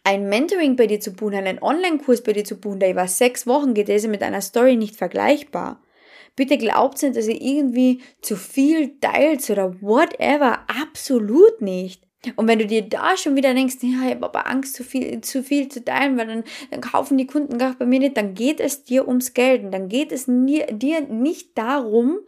ein 0.03 0.29
Mentoring 0.29 0.77
bei 0.77 0.87
dir 0.87 0.99
zu 1.01 1.11
buchen, 1.11 1.35
einen 1.35 1.61
Online-Kurs 1.61 2.21
bei 2.21 2.31
dir 2.31 2.45
zu 2.45 2.59
buchen, 2.59 2.79
der 2.79 2.91
über 2.91 3.07
sechs 3.07 3.45
Wochen 3.45 3.73
geht, 3.73 3.89
der 3.89 3.97
ist 3.97 4.07
mit 4.07 4.23
einer 4.23 4.41
Story 4.41 4.77
nicht 4.77 4.95
vergleichbar. 4.95 5.81
Bitte 6.35 6.57
glaubt 6.57 7.01
nicht, 7.01 7.15
dass 7.15 7.27
ihr 7.27 7.41
irgendwie 7.41 8.01
zu 8.21 8.35
viel 8.35 8.99
teilt 8.99 9.49
oder 9.49 9.81
whatever. 9.81 10.59
Absolut 10.67 11.61
nicht. 11.61 12.04
Und 12.35 12.47
wenn 12.47 12.59
du 12.59 12.65
dir 12.65 12.81
da 12.81 13.17
schon 13.17 13.35
wieder 13.35 13.53
denkst, 13.53 13.75
ja, 13.81 14.07
ich 14.07 14.15
habe 14.15 14.25
aber 14.25 14.47
Angst, 14.47 14.75
zu 14.75 14.83
viel, 14.83 15.21
zu 15.21 15.43
viel 15.43 15.69
zu 15.69 15.83
teilen, 15.83 16.17
weil 16.17 16.27
dann, 16.27 16.43
dann 16.71 16.81
kaufen 16.81 17.17
die 17.17 17.27
Kunden 17.27 17.57
gar 17.57 17.75
bei 17.75 17.85
mir 17.85 17.99
nicht, 17.99 18.17
dann 18.17 18.33
geht 18.33 18.59
es 18.59 18.83
dir 18.83 19.07
ums 19.07 19.33
Geld. 19.33 19.63
Und 19.63 19.71
dann 19.71 19.89
geht 19.89 20.11
es 20.11 20.27
nie, 20.27 20.63
dir 20.71 21.01
nicht 21.01 21.57
darum, 21.57 22.19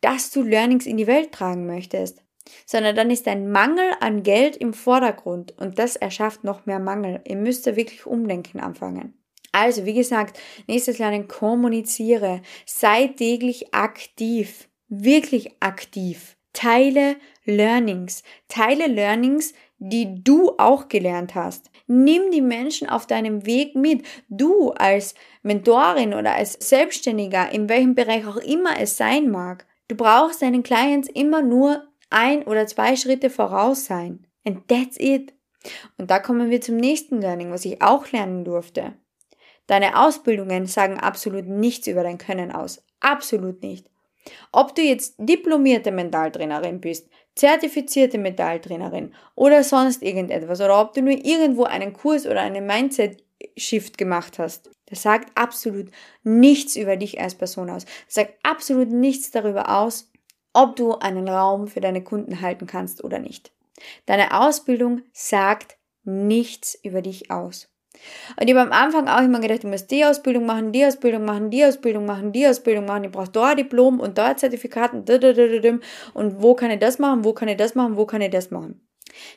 dass 0.00 0.30
du 0.30 0.42
Learnings 0.42 0.86
in 0.86 0.96
die 0.96 1.06
Welt 1.06 1.32
tragen 1.32 1.66
möchtest, 1.66 2.22
sondern 2.66 2.96
dann 2.96 3.10
ist 3.10 3.28
ein 3.28 3.50
Mangel 3.50 3.92
an 4.00 4.22
Geld 4.22 4.56
im 4.56 4.72
Vordergrund 4.72 5.54
und 5.58 5.78
das 5.78 5.96
erschafft 5.96 6.44
noch 6.44 6.66
mehr 6.66 6.78
Mangel. 6.78 7.20
Ihr 7.26 7.36
müsst 7.36 7.66
da 7.66 7.76
wirklich 7.76 8.06
umdenken 8.06 8.60
anfangen. 8.60 9.14
Also, 9.52 9.84
wie 9.84 9.94
gesagt, 9.94 10.38
nächstes 10.68 10.98
Lernen, 10.98 11.26
kommuniziere, 11.26 12.40
sei 12.66 13.08
täglich 13.08 13.74
aktiv, 13.74 14.68
wirklich 14.88 15.56
aktiv. 15.60 16.36
Teile 16.52 17.16
Learnings. 17.44 18.22
Teile 18.48 18.86
Learnings, 18.86 19.54
die 19.78 20.22
du 20.22 20.52
auch 20.58 20.88
gelernt 20.88 21.34
hast. 21.34 21.70
Nimm 21.86 22.30
die 22.30 22.42
Menschen 22.42 22.88
auf 22.88 23.06
deinem 23.06 23.46
Weg 23.46 23.74
mit. 23.74 24.06
Du 24.28 24.70
als 24.72 25.14
Mentorin 25.42 26.14
oder 26.14 26.34
als 26.34 26.52
Selbstständiger, 26.52 27.50
in 27.50 27.68
welchem 27.68 27.94
Bereich 27.94 28.26
auch 28.26 28.36
immer 28.36 28.78
es 28.78 28.96
sein 28.96 29.30
mag. 29.30 29.66
Du 29.88 29.96
brauchst 29.96 30.42
deinen 30.42 30.62
Clients 30.62 31.08
immer 31.08 31.42
nur 31.42 31.88
ein 32.10 32.42
oder 32.44 32.66
zwei 32.66 32.96
Schritte 32.96 33.30
voraus 33.30 33.86
sein. 33.86 34.26
And 34.44 34.68
that's 34.68 34.98
it. 34.98 35.32
Und 35.98 36.10
da 36.10 36.18
kommen 36.18 36.50
wir 36.50 36.60
zum 36.60 36.76
nächsten 36.76 37.20
Learning, 37.20 37.50
was 37.50 37.64
ich 37.64 37.82
auch 37.82 38.10
lernen 38.12 38.44
durfte. 38.44 38.94
Deine 39.66 39.98
Ausbildungen 39.98 40.66
sagen 40.66 40.98
absolut 40.98 41.46
nichts 41.46 41.86
über 41.86 42.02
dein 42.02 42.18
Können 42.18 42.50
aus. 42.50 42.82
Absolut 43.00 43.62
nicht. 43.62 43.88
Ob 44.52 44.74
du 44.74 44.82
jetzt 44.82 45.14
diplomierte 45.18 45.90
Mentaltrainerin 45.90 46.80
bist, 46.80 47.08
zertifizierte 47.34 48.18
Mentaltrainerin 48.18 49.14
oder 49.34 49.64
sonst 49.64 50.02
irgendetwas 50.02 50.60
oder 50.60 50.80
ob 50.80 50.94
du 50.94 51.02
nur 51.02 51.14
irgendwo 51.14 51.64
einen 51.64 51.92
Kurs 51.92 52.26
oder 52.26 52.40
einen 52.40 52.66
Mindset-Shift 52.66 53.96
gemacht 53.96 54.38
hast, 54.38 54.70
das 54.86 55.02
sagt 55.02 55.30
absolut 55.36 55.90
nichts 56.22 56.76
über 56.76 56.96
dich 56.96 57.20
als 57.20 57.34
Person 57.34 57.70
aus. 57.70 57.84
Das 58.06 58.14
sagt 58.14 58.34
absolut 58.42 58.90
nichts 58.90 59.30
darüber 59.30 59.78
aus, 59.80 60.10
ob 60.52 60.76
du 60.76 60.94
einen 60.94 61.28
Raum 61.28 61.68
für 61.68 61.80
deine 61.80 62.02
Kunden 62.02 62.40
halten 62.40 62.66
kannst 62.66 63.04
oder 63.04 63.20
nicht. 63.20 63.52
Deine 64.06 64.38
Ausbildung 64.38 65.02
sagt 65.12 65.78
nichts 66.04 66.78
über 66.82 67.02
dich 67.02 67.30
aus. 67.30 67.69
Und 68.38 68.48
ich 68.48 68.54
habe 68.54 68.70
am 68.70 68.72
Anfang 68.72 69.08
auch 69.08 69.22
immer 69.22 69.40
gedacht, 69.40 69.64
ich 69.64 69.70
muss 69.70 69.86
die 69.86 70.04
Ausbildung 70.04 70.46
machen, 70.46 70.72
die 70.72 70.84
Ausbildung 70.84 71.24
machen, 71.24 71.50
die 71.50 71.64
Ausbildung 71.64 72.06
machen, 72.06 72.32
die 72.32 72.46
Ausbildung 72.46 72.86
machen. 72.86 73.04
Ich 73.04 73.10
brauche 73.10 73.30
da 73.30 73.50
ein 73.50 73.56
Diplom 73.56 74.00
und 74.00 74.18
da 74.18 74.26
ein 74.26 74.38
Zertifikat 74.38 74.92
und, 74.92 75.10
und 76.14 76.42
wo 76.42 76.54
kann 76.54 76.70
ich 76.70 76.78
das 76.78 76.98
machen, 76.98 77.24
wo 77.24 77.32
kann 77.32 77.48
ich 77.48 77.56
das 77.56 77.74
machen, 77.74 77.96
wo 77.96 78.06
kann 78.06 78.20
ich 78.20 78.30
das 78.30 78.50
machen. 78.50 78.80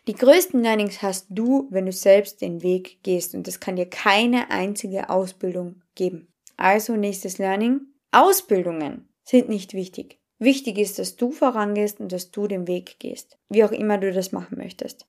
Die 0.07 0.13
größten 0.13 0.61
Learnings 0.61 1.01
hast 1.01 1.27
du, 1.29 1.67
wenn 1.71 1.85
du 1.85 1.91
selbst 1.91 2.41
den 2.41 2.61
Weg 2.61 3.01
gehst 3.03 3.33
und 3.33 3.47
das 3.47 3.59
kann 3.59 3.75
dir 3.75 3.89
keine 3.89 4.51
einzige 4.51 5.09
Ausbildung 5.09 5.81
geben. 5.95 6.27
Also 6.57 6.95
nächstes 6.95 7.37
Learning. 7.37 7.81
Ausbildungen 8.11 9.09
sind 9.23 9.49
nicht 9.49 9.73
wichtig. 9.73 10.19
Wichtig 10.39 10.77
ist, 10.77 10.99
dass 10.99 11.15
du 11.15 11.31
vorangehst 11.31 11.99
und 11.99 12.11
dass 12.11 12.31
du 12.31 12.47
den 12.47 12.67
Weg 12.67 12.99
gehst, 12.99 13.37
wie 13.49 13.63
auch 13.63 13.71
immer 13.71 13.97
du 13.97 14.11
das 14.11 14.31
machen 14.31 14.57
möchtest. 14.57 15.07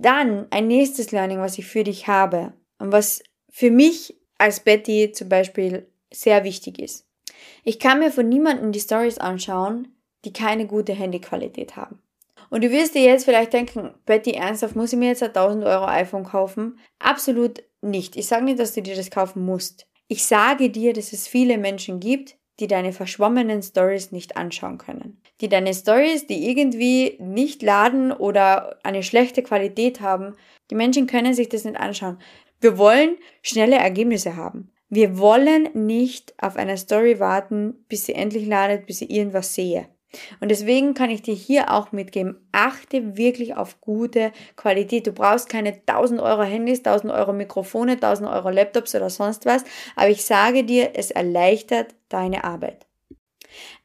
Dann 0.00 0.46
ein 0.50 0.66
nächstes 0.66 1.12
Learning, 1.12 1.40
was 1.40 1.58
ich 1.58 1.66
für 1.66 1.84
dich 1.84 2.06
habe 2.06 2.54
und 2.78 2.90
was 2.90 3.22
für 3.50 3.70
mich 3.70 4.16
als 4.38 4.60
Betty 4.60 5.12
zum 5.12 5.28
Beispiel 5.28 5.86
sehr 6.10 6.44
wichtig 6.44 6.78
ist. 6.78 7.06
Ich 7.64 7.78
kann 7.78 7.98
mir 7.98 8.10
von 8.10 8.28
niemandem 8.28 8.72
die 8.72 8.80
Stories 8.80 9.18
anschauen, 9.18 9.88
die 10.24 10.32
keine 10.32 10.66
gute 10.66 10.94
Handyqualität 10.94 11.76
haben. 11.76 12.00
Und 12.48 12.64
du 12.64 12.70
wirst 12.70 12.94
dir 12.94 13.02
jetzt 13.02 13.26
vielleicht 13.26 13.52
denken, 13.52 13.94
Betty, 14.06 14.32
ernsthaft, 14.32 14.74
muss 14.74 14.92
ich 14.92 14.98
mir 14.98 15.08
jetzt 15.08 15.22
ein 15.22 15.28
1000 15.28 15.64
Euro 15.64 15.84
iPhone 15.84 16.24
kaufen? 16.24 16.78
Absolut 16.98 17.62
nicht. 17.82 18.16
Ich 18.16 18.26
sage 18.26 18.44
nicht, 18.44 18.58
dass 18.58 18.72
du 18.72 18.82
dir 18.82 18.96
das 18.96 19.10
kaufen 19.10 19.44
musst. 19.44 19.86
Ich 20.08 20.24
sage 20.24 20.70
dir, 20.70 20.94
dass 20.94 21.12
es 21.12 21.28
viele 21.28 21.58
Menschen 21.58 22.00
gibt, 22.00 22.36
die 22.60 22.66
deine 22.66 22.92
verschwommenen 22.92 23.62
Stories 23.62 24.12
nicht 24.12 24.36
anschauen 24.36 24.78
können. 24.78 25.20
Die 25.40 25.48
deine 25.48 25.74
Stories, 25.74 26.26
die 26.26 26.48
irgendwie 26.48 27.16
nicht 27.18 27.62
laden 27.62 28.12
oder 28.12 28.78
eine 28.82 29.02
schlechte 29.02 29.42
Qualität 29.42 30.00
haben, 30.00 30.36
die 30.70 30.74
Menschen 30.74 31.06
können 31.06 31.34
sich 31.34 31.48
das 31.48 31.64
nicht 31.64 31.80
anschauen. 31.80 32.18
Wir 32.60 32.76
wollen 32.76 33.16
schnelle 33.42 33.76
Ergebnisse 33.76 34.36
haben. 34.36 34.70
Wir 34.90 35.18
wollen 35.18 35.68
nicht 35.72 36.34
auf 36.38 36.56
eine 36.56 36.76
Story 36.76 37.18
warten, 37.18 37.84
bis 37.88 38.06
sie 38.06 38.14
endlich 38.14 38.46
ladet, 38.46 38.86
bis 38.86 39.00
ich 39.00 39.10
irgendwas 39.10 39.54
sehe. 39.54 39.88
Und 40.40 40.50
deswegen 40.50 40.94
kann 40.94 41.10
ich 41.10 41.22
dir 41.22 41.34
hier 41.34 41.72
auch 41.72 41.92
mitgeben, 41.92 42.36
achte 42.52 43.16
wirklich 43.16 43.56
auf 43.56 43.80
gute 43.80 44.32
Qualität. 44.56 45.06
Du 45.06 45.12
brauchst 45.12 45.48
keine 45.48 45.72
1000 45.86 46.20
Euro 46.20 46.42
Handys, 46.42 46.78
1000 46.78 47.12
Euro 47.12 47.32
Mikrofone, 47.32 47.92
1000 47.92 48.28
Euro 48.28 48.50
Laptops 48.50 48.94
oder 48.94 49.10
sonst 49.10 49.46
was, 49.46 49.64
aber 49.96 50.08
ich 50.08 50.24
sage 50.24 50.64
dir, 50.64 50.90
es 50.94 51.10
erleichtert 51.10 51.94
deine 52.08 52.44
Arbeit. 52.44 52.86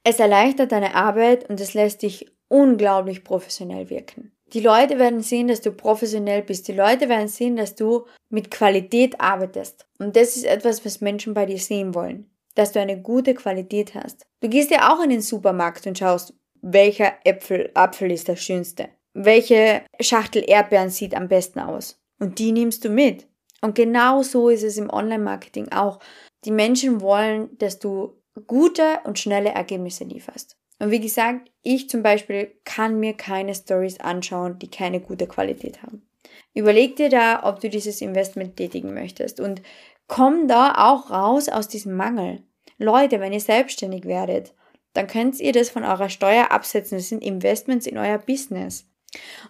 Es 0.04 0.20
erleichtert 0.20 0.72
deine 0.72 0.96
Arbeit 0.96 1.50
und 1.50 1.60
es 1.60 1.74
lässt 1.74 2.02
dich 2.02 2.32
unglaublich 2.48 3.24
professionell 3.24 3.90
wirken. 3.90 4.32
Die 4.54 4.62
Leute 4.62 5.00
werden 5.00 5.22
sehen, 5.22 5.48
dass 5.48 5.62
du 5.62 5.72
professionell 5.72 6.44
bist. 6.44 6.68
Die 6.68 6.74
Leute 6.74 7.10
werden 7.10 7.28
sehen, 7.28 7.56
dass 7.56 7.76
du 7.76 8.06
mit 8.30 8.52
Qualität 8.52 9.20
arbeitest. 9.20 9.88
Und 9.98 10.16
das 10.16 10.38
ist 10.38 10.46
etwas, 10.46 10.86
was 10.86 11.02
Menschen 11.02 11.34
bei 11.34 11.46
dir 11.48 11.58
sehen 11.58 11.96
wollen. 11.96 12.30
Dass 12.56 12.72
du 12.72 12.80
eine 12.80 13.02
gute 13.02 13.34
Qualität 13.34 13.96
hast. 13.96 14.24
Du 14.42 14.50
gehst 14.50 14.72
ja 14.72 14.94
auch 14.94 15.04
in 15.04 15.10
den 15.10 15.22
Supermarkt 15.22 15.86
und 15.88 15.98
schaust, 15.98 16.34
welcher 16.62 17.14
Äpfel, 17.24 17.70
Apfel 17.74 18.12
ist 18.12 18.28
der 18.28 18.36
schönste. 18.36 18.90
Welche 19.14 19.84
Schachtel 20.00 20.44
Erdbeeren 20.46 20.90
sieht 20.90 21.16
am 21.16 21.28
besten 21.28 21.60
aus. 21.60 22.00
Und 22.20 22.40
die 22.40 22.52
nimmst 22.52 22.84
du 22.84 22.90
mit. 22.90 23.28
Und 23.62 23.76
genau 23.76 24.24
so 24.24 24.50
ist 24.50 24.64
es 24.64 24.78
im 24.78 24.90
Online-Marketing 24.90 25.72
auch. 25.72 26.00
Die 26.44 26.52
Menschen 26.52 27.02
wollen, 27.02 27.58
dass 27.58 27.80
du 27.80 28.22
gute 28.48 29.00
und 29.06 29.20
schnelle 29.20 29.50
Ergebnisse 29.50 30.04
lieferst. 30.04 30.58
Und 30.80 30.92
wie 30.92 31.00
gesagt, 31.00 31.50
ich 31.62 31.90
zum 31.90 32.04
Beispiel 32.04 32.54
kann 32.66 33.00
mir 33.00 33.14
keine 33.14 33.56
Stories 33.56 34.00
anschauen, 34.00 34.60
die 34.60 34.70
keine 34.70 35.00
gute 35.00 35.28
Qualität 35.28 35.82
haben. 35.82 36.06
Überleg 36.54 36.96
dir 36.96 37.10
da, 37.10 37.44
ob 37.44 37.60
du 37.60 37.70
dieses 37.70 38.02
Investment 38.02 38.58
tätigen 38.58 38.94
möchtest 38.94 39.40
und 39.40 39.62
komm 40.08 40.48
da 40.48 40.74
auch 40.90 41.10
raus 41.10 41.50
aus 41.50 41.68
diesem 41.68 41.96
Mangel. 41.96 42.44
Leute, 42.78 43.20
wenn 43.20 43.34
ihr 43.34 43.40
selbstständig 43.40 44.06
werdet, 44.06 44.54
dann 44.94 45.08
könnt 45.08 45.40
ihr 45.40 45.52
das 45.52 45.70
von 45.70 45.84
eurer 45.84 46.10
Steuer 46.10 46.52
absetzen. 46.52 46.98
Das 46.98 47.10
sind 47.10 47.24
Investments 47.24 47.86
in 47.86 47.98
euer 47.98 48.18
Business. 48.18 48.86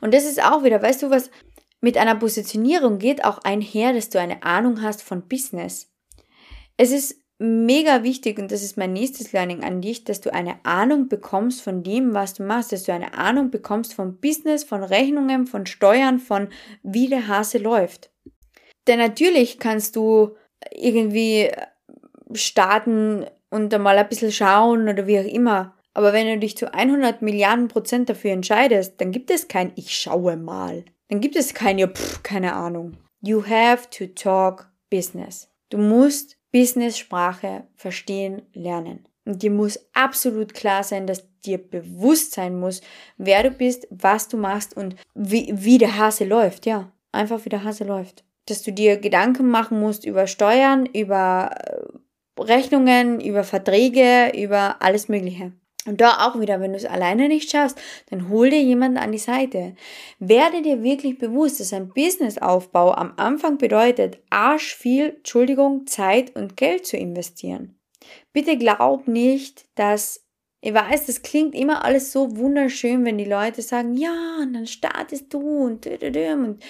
Und 0.01 0.13
das 0.13 0.25
ist 0.25 0.43
auch 0.43 0.63
wieder, 0.63 0.81
weißt 0.81 1.03
du 1.03 1.09
was, 1.09 1.29
mit 1.81 1.97
einer 1.97 2.15
Positionierung 2.15 2.97
geht 2.97 3.23
auch 3.23 3.39
einher, 3.39 3.93
dass 3.93 4.09
du 4.09 4.19
eine 4.19 4.43
Ahnung 4.43 4.81
hast 4.81 5.03
von 5.03 5.27
Business. 5.27 5.91
Es 6.77 6.91
ist 6.91 7.19
mega 7.37 8.03
wichtig 8.03 8.39
und 8.39 8.51
das 8.51 8.63
ist 8.63 8.77
mein 8.77 8.93
nächstes 8.93 9.33
Learning 9.33 9.63
an 9.63 9.81
dich, 9.81 10.03
dass 10.03 10.21
du 10.21 10.33
eine 10.33 10.63
Ahnung 10.63 11.09
bekommst 11.09 11.61
von 11.61 11.83
dem, 11.83 12.13
was 12.13 12.33
du 12.33 12.43
machst, 12.43 12.71
dass 12.71 12.83
du 12.83 12.93
eine 12.93 13.13
Ahnung 13.13 13.51
bekommst 13.51 13.93
vom 13.93 14.19
Business, 14.19 14.63
von 14.63 14.83
Rechnungen, 14.83 15.45
von 15.45 15.65
Steuern, 15.65 16.19
von 16.19 16.49
wie 16.81 17.07
der 17.07 17.27
Hase 17.27 17.57
läuft. 17.57 18.09
Denn 18.87 18.99
natürlich 18.99 19.59
kannst 19.59 19.95
du 19.95 20.35
irgendwie 20.71 21.51
starten 22.33 23.25
und 23.49 23.73
einmal 23.73 23.97
ein 23.97 24.09
bisschen 24.09 24.31
schauen 24.31 24.87
oder 24.87 25.07
wie 25.07 25.19
auch 25.19 25.25
immer. 25.25 25.75
Aber 25.93 26.11
wenn 26.11 26.27
du 26.27 26.37
dich 26.39 26.57
zu 26.57 26.73
100 26.73 27.21
Milliarden 27.21 27.69
Prozent 27.69 28.09
dafür 28.09 28.31
entscheidest, 28.31 28.99
dann 28.99 29.11
gibt 29.11 29.31
es 29.31 29.47
kein 29.47 29.71
Ich 29.75 29.95
schaue 29.95 30.35
mal. 30.35 30.83
Dann 31.07 31.21
gibt 31.21 31.35
es 31.35 31.53
kein 31.53 31.77
Ja, 31.77 31.87
pff, 31.87 32.21
keine 32.21 32.53
Ahnung. 32.53 32.97
You 33.21 33.45
have 33.45 33.89
to 33.91 34.07
talk 34.07 34.69
business. 34.89 35.49
Du 35.69 35.77
musst 35.77 36.37
Business-Sprache 36.51 37.63
verstehen 37.75 38.41
lernen. 38.53 39.07
Und 39.25 39.41
dir 39.41 39.51
muss 39.51 39.79
absolut 39.93 40.53
klar 40.53 40.83
sein, 40.83 41.07
dass 41.07 41.25
dir 41.45 41.57
bewusst 41.57 42.33
sein 42.33 42.59
muss, 42.59 42.81
wer 43.17 43.43
du 43.43 43.51
bist, 43.51 43.87
was 43.89 44.27
du 44.27 44.37
machst 44.37 44.77
und 44.77 44.95
wie, 45.15 45.51
wie 45.53 45.77
der 45.77 45.97
Hase 45.97 46.25
läuft. 46.25 46.65
Ja, 46.65 46.91
einfach 47.11 47.43
wie 47.45 47.49
der 47.49 47.63
Hase 47.63 47.83
läuft. 47.83 48.23
Dass 48.47 48.63
du 48.63 48.71
dir 48.71 48.97
Gedanken 48.97 49.49
machen 49.49 49.79
musst 49.79 50.05
über 50.05 50.27
Steuern, 50.27 50.85
über 50.85 51.51
äh, 51.55 52.41
Rechnungen, 52.41 53.19
über 53.19 53.43
Verträge, 53.43 54.31
über 54.35 54.81
alles 54.81 55.09
Mögliche. 55.09 55.53
Und 55.85 56.01
da 56.01 56.27
auch 56.27 56.39
wieder, 56.39 56.59
wenn 56.59 56.71
du 56.71 56.77
es 56.77 56.85
alleine 56.85 57.27
nicht 57.27 57.51
schaffst, 57.51 57.79
dann 58.09 58.29
hol 58.29 58.49
dir 58.49 58.61
jemanden 58.61 58.97
an 58.97 59.11
die 59.11 59.19
Seite. 59.19 59.75
Werde 60.17 60.63
dir 60.63 60.81
wirklich 60.81 61.19
bewusst, 61.19 61.59
dass 61.59 61.73
ein 61.73 61.89
Businessaufbau 61.89 62.93
am 62.93 63.13
Anfang 63.17 63.57
bedeutet, 63.59 64.19
arsch 64.31 64.75
viel, 64.75 65.17
Entschuldigung, 65.17 65.85
Zeit 65.85 66.35
und 66.35 66.57
Geld 66.57 66.87
zu 66.87 66.97
investieren. 66.97 67.79
Bitte 68.33 68.57
glaub 68.57 69.07
nicht, 69.07 69.65
dass 69.75 70.25
ich 70.61 70.73
weiß, 70.73 71.05
das 71.05 71.21
klingt 71.21 71.53
immer 71.53 71.85
alles 71.85 72.11
so 72.11 72.37
wunderschön, 72.37 73.05
wenn 73.05 73.19
die 73.19 73.25
Leute 73.25 73.61
sagen, 73.61 73.95
ja, 73.95 74.39
und 74.41 74.53
dann 74.53 74.65
startest 74.65 75.31
du 75.31 75.39
und, 75.39 75.85
und 75.85 76.63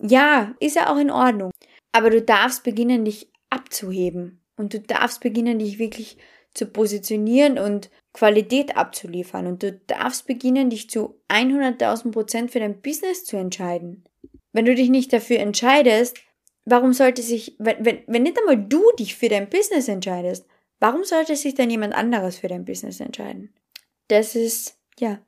ja, 0.00 0.54
ist 0.60 0.76
ja 0.76 0.92
auch 0.92 0.98
in 0.98 1.10
Ordnung. 1.10 1.50
Aber 1.92 2.10
du 2.10 2.22
darfst 2.22 2.64
beginnen, 2.64 3.04
dich 3.04 3.30
abzuheben 3.50 4.42
und 4.56 4.74
du 4.74 4.80
darfst 4.80 5.20
beginnen, 5.20 5.58
dich 5.58 5.78
wirklich 5.78 6.18
zu 6.54 6.66
positionieren 6.66 7.58
und 7.58 7.90
Qualität 8.12 8.76
abzuliefern. 8.76 9.46
Und 9.46 9.62
du 9.62 9.72
darfst 9.72 10.26
beginnen, 10.26 10.70
dich 10.70 10.90
zu 10.90 11.20
100.000 11.28 12.10
Prozent 12.12 12.50
für 12.50 12.60
dein 12.60 12.80
Business 12.80 13.24
zu 13.24 13.36
entscheiden. 13.36 14.04
Wenn 14.52 14.64
du 14.64 14.74
dich 14.74 14.90
nicht 14.90 15.12
dafür 15.12 15.38
entscheidest, 15.38 16.18
warum 16.64 16.92
sollte 16.92 17.22
sich, 17.22 17.56
wenn, 17.58 17.84
wenn, 17.84 18.02
wenn 18.06 18.22
nicht 18.22 18.38
einmal 18.38 18.56
du 18.56 18.82
dich 18.98 19.14
für 19.14 19.28
dein 19.28 19.48
Business 19.48 19.88
entscheidest, 19.88 20.46
warum 20.80 21.04
sollte 21.04 21.36
sich 21.36 21.54
dann 21.54 21.70
jemand 21.70 21.94
anderes 21.94 22.38
für 22.38 22.48
dein 22.48 22.64
Business 22.64 23.00
entscheiden? 23.00 23.54
Das 24.08 24.34
ist, 24.34 24.78
ja, 24.98 25.20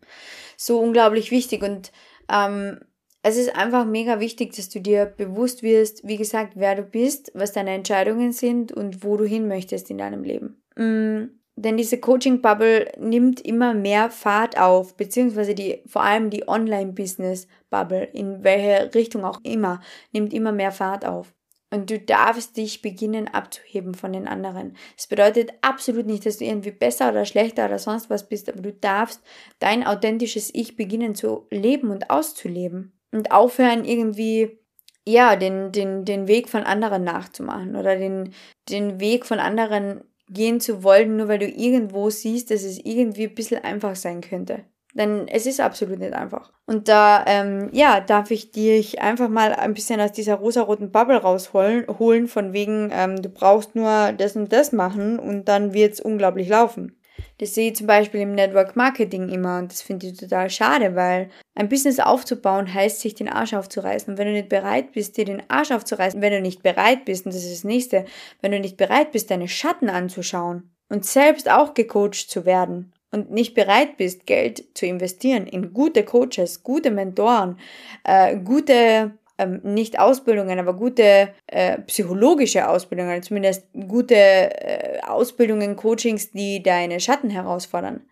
so 0.56 0.80
unglaublich 0.80 1.30
wichtig 1.30 1.62
und 1.62 1.92
ähm, 2.30 2.80
es 3.22 3.37
ist 3.37 3.54
einfach 3.54 3.85
mega 3.85 4.20
wichtig, 4.20 4.56
dass 4.56 4.68
du 4.68 4.80
dir 4.80 5.04
bewusst 5.04 5.62
wirst, 5.62 6.06
wie 6.06 6.16
gesagt, 6.16 6.54
wer 6.56 6.74
du 6.74 6.83
bist, 6.83 7.30
was 7.35 7.52
deine 7.52 7.70
Entscheidungen 7.70 8.33
sind 8.33 8.72
und 8.72 9.04
wo 9.04 9.16
du 9.16 9.24
hin 9.24 9.46
möchtest 9.46 9.90
in 9.90 9.98
deinem 9.98 10.24
Leben. 10.24 10.62
Mm, 10.76 11.40
denn 11.56 11.76
diese 11.76 11.98
Coaching-Bubble 12.00 12.92
nimmt 12.98 13.40
immer 13.42 13.74
mehr 13.74 14.11
Fahrt 14.11 14.59
auf, 14.59 14.96
beziehungsweise 14.96 15.54
die, 15.54 15.83
vor 15.87 16.02
allem 16.02 16.30
die 16.30 16.48
Online-Business-Bubble, 16.48 18.04
in 18.04 18.42
welche 18.42 18.94
Richtung 18.94 19.24
auch 19.24 19.40
immer, 19.42 19.83
nimmt 20.12 20.33
immer 20.33 20.52
mehr 20.52 20.72
Fahrt 20.72 21.04
auf. 21.04 21.35
Und 21.72 21.90
du 21.90 22.00
darfst 22.00 22.56
dich 22.56 22.83
beginnen 22.83 23.28
abzuheben 23.28 23.94
von 23.94 24.12
den 24.12 24.26
anderen. 24.26 24.76
Das 24.96 25.06
bedeutet 25.06 25.52
absolut 25.61 26.06
nicht, 26.06 26.26
dass 26.26 26.38
du 26.38 26.44
irgendwie 26.44 26.72
besser 26.72 27.11
oder 27.11 27.24
schlechter 27.24 27.66
oder 27.66 27.78
sonst 27.78 28.11
was 28.11 28.28
bist, 28.28 28.48
aber 28.48 28.62
du 28.62 28.72
darfst 28.72 29.22
dein 29.61 29.87
authentisches 29.87 30.52
Ich 30.52 30.74
beginnen 30.74 31.14
zu 31.14 31.46
leben 31.50 31.90
und 31.90 32.11
auszuleben. 32.11 32.99
Und 33.12 33.33
aufhören 33.33 33.85
irgendwie, 33.85 34.59
ja, 35.07 35.37
den, 35.37 35.73
den, 35.73 36.05
den 36.05 36.29
Weg 36.29 36.49
von 36.49 36.62
anderen 36.62 37.05
nachzumachen 37.05 37.77
oder 37.77 37.96
den, 37.96 38.33
den 38.68 39.01
Weg 39.01 39.27
von 39.27 39.40
anderen 39.40 40.05
gehen 40.29 40.61
zu 40.61 40.83
wollen, 40.85 41.16
nur 41.16 41.29
weil 41.29 41.40
du 41.40 41.49
irgendwo 41.49 42.09
siehst, 42.11 42.51
dass 42.51 42.62
es 42.62 42.79
irgendwie 42.79 43.27
ein 43.27 43.35
bisschen 43.35 43.64
einfach 43.64 43.96
sein 43.96 44.20
könnte. 44.20 44.64
Denn 44.94 45.29
es 45.29 45.46
ist 45.46 45.61
absolut 45.61 45.99
nicht 46.01 46.14
einfach. 46.14 46.53
Und 46.66 46.88
da, 46.88 47.25
ähm, 47.27 47.68
ja, 47.73 48.01
darf 48.01 48.31
ich 48.31 48.51
dich 48.51 49.01
einfach 49.01 49.29
mal 49.29 49.55
ein 49.55 49.75
bisschen 49.75 50.01
aus 50.01 50.12
dieser 50.12 50.35
rosaroten 50.35 50.90
Bubble 50.90 51.18
rausholen, 51.18 51.87
holen, 51.99 52.27
von 52.27 52.53
wegen, 52.53 52.90
ähm, 52.92 53.23
du 53.23 53.29
brauchst 53.29 53.77
nur 53.77 54.12
das 54.12 54.35
und 54.35 54.53
das 54.53 54.73
machen 54.73 55.18
und 55.18 55.44
dann 55.46 55.75
wird's 55.75 56.01
unglaublich 56.01 56.49
laufen. 56.49 56.99
Das 57.38 57.54
sehe 57.54 57.70
ich 57.70 57.76
zum 57.76 57.87
Beispiel 57.87 58.20
im 58.20 58.35
Network 58.35 58.76
Marketing 58.76 59.28
immer 59.28 59.59
und 59.59 59.72
das 59.72 59.83
finde 59.83 60.06
ich 60.06 60.16
total 60.16 60.50
schade, 60.50 60.94
weil 60.94 61.30
ein 61.54 61.68
Business 61.68 61.98
aufzubauen 61.98 62.72
heißt, 62.72 63.00
sich 63.00 63.14
den 63.14 63.28
Arsch 63.28 63.54
aufzureißen. 63.54 64.12
Und 64.12 64.18
wenn 64.18 64.26
du 64.26 64.33
nicht 64.33 64.48
bereit 64.48 64.92
bist, 64.92 65.16
dir 65.16 65.24
den 65.24 65.42
Arsch 65.48 65.70
aufzureißen, 65.70 66.20
wenn 66.20 66.33
du 66.33 66.40
nicht 66.40 66.62
bereit 66.62 67.04
bist, 67.04 67.26
und 67.26 67.35
das 67.35 67.44
ist 67.44 67.52
das 67.52 67.64
nächste, 67.64 68.04
wenn 68.40 68.52
du 68.52 68.61
nicht 68.61 68.76
bereit 68.76 69.12
bist, 69.12 69.30
deine 69.30 69.48
Schatten 69.48 69.88
anzuschauen 69.88 70.70
und 70.88 71.04
selbst 71.04 71.50
auch 71.50 71.74
gecoacht 71.74 72.30
zu 72.30 72.44
werden 72.44 72.92
und 73.11 73.30
nicht 73.30 73.54
bereit 73.54 73.96
bist, 73.96 74.26
Geld 74.26 74.64
zu 74.74 74.87
investieren 74.87 75.46
in 75.46 75.72
gute 75.72 76.04
Coaches, 76.04 76.62
gute 76.62 76.90
Mentoren, 76.90 77.59
äh, 78.04 78.37
gute 78.37 79.12
ähm, 79.40 79.61
nicht 79.62 79.98
Ausbildungen, 79.98 80.59
aber 80.59 80.74
gute 80.74 81.30
äh, 81.46 81.78
psychologische 81.83 82.68
Ausbildungen, 82.68 83.22
zumindest 83.22 83.66
gute 83.88 84.14
äh, 84.14 84.89
Ausbildungen, 85.12 85.77
Coachings, 85.77 86.31
die 86.31 86.62
deine 86.62 87.01
Schatten 87.01 87.31
herausfordern, 87.31 88.03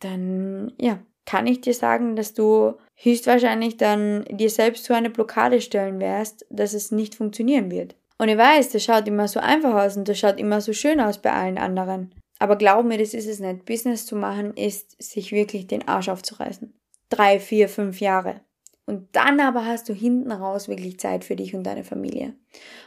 dann 0.00 0.72
ja, 0.80 1.00
kann 1.26 1.46
ich 1.46 1.60
dir 1.60 1.74
sagen, 1.74 2.16
dass 2.16 2.34
du 2.34 2.74
höchstwahrscheinlich 2.96 3.76
dann 3.76 4.24
dir 4.30 4.50
selbst 4.50 4.84
so 4.84 4.94
eine 4.94 5.10
Blockade 5.10 5.60
stellen 5.60 6.00
wirst, 6.00 6.46
dass 6.50 6.74
es 6.74 6.90
nicht 6.90 7.14
funktionieren 7.14 7.70
wird. 7.70 7.96
Und 8.18 8.28
ich 8.28 8.38
weiß, 8.38 8.70
das 8.70 8.84
schaut 8.84 9.08
immer 9.08 9.28
so 9.28 9.40
einfach 9.40 9.74
aus 9.74 9.96
und 9.96 10.08
das 10.08 10.18
schaut 10.18 10.38
immer 10.38 10.60
so 10.60 10.72
schön 10.72 11.00
aus 11.00 11.18
bei 11.18 11.32
allen 11.32 11.58
anderen. 11.58 12.14
Aber 12.38 12.56
glaub 12.56 12.84
mir, 12.84 12.98
das 12.98 13.14
ist 13.14 13.26
es 13.26 13.40
nicht. 13.40 13.64
Business 13.64 14.06
zu 14.06 14.16
machen 14.16 14.54
ist, 14.54 15.00
sich 15.02 15.32
wirklich 15.32 15.66
den 15.66 15.86
Arsch 15.88 16.08
aufzureißen. 16.08 16.74
Drei, 17.08 17.40
vier, 17.40 17.68
fünf 17.68 18.00
Jahre. 18.00 18.40
Und 18.86 19.08
dann 19.16 19.40
aber 19.40 19.64
hast 19.64 19.88
du 19.88 19.94
hinten 19.94 20.30
raus 20.30 20.68
wirklich 20.68 21.00
Zeit 21.00 21.24
für 21.24 21.36
dich 21.36 21.54
und 21.54 21.64
deine 21.64 21.84
Familie. 21.84 22.34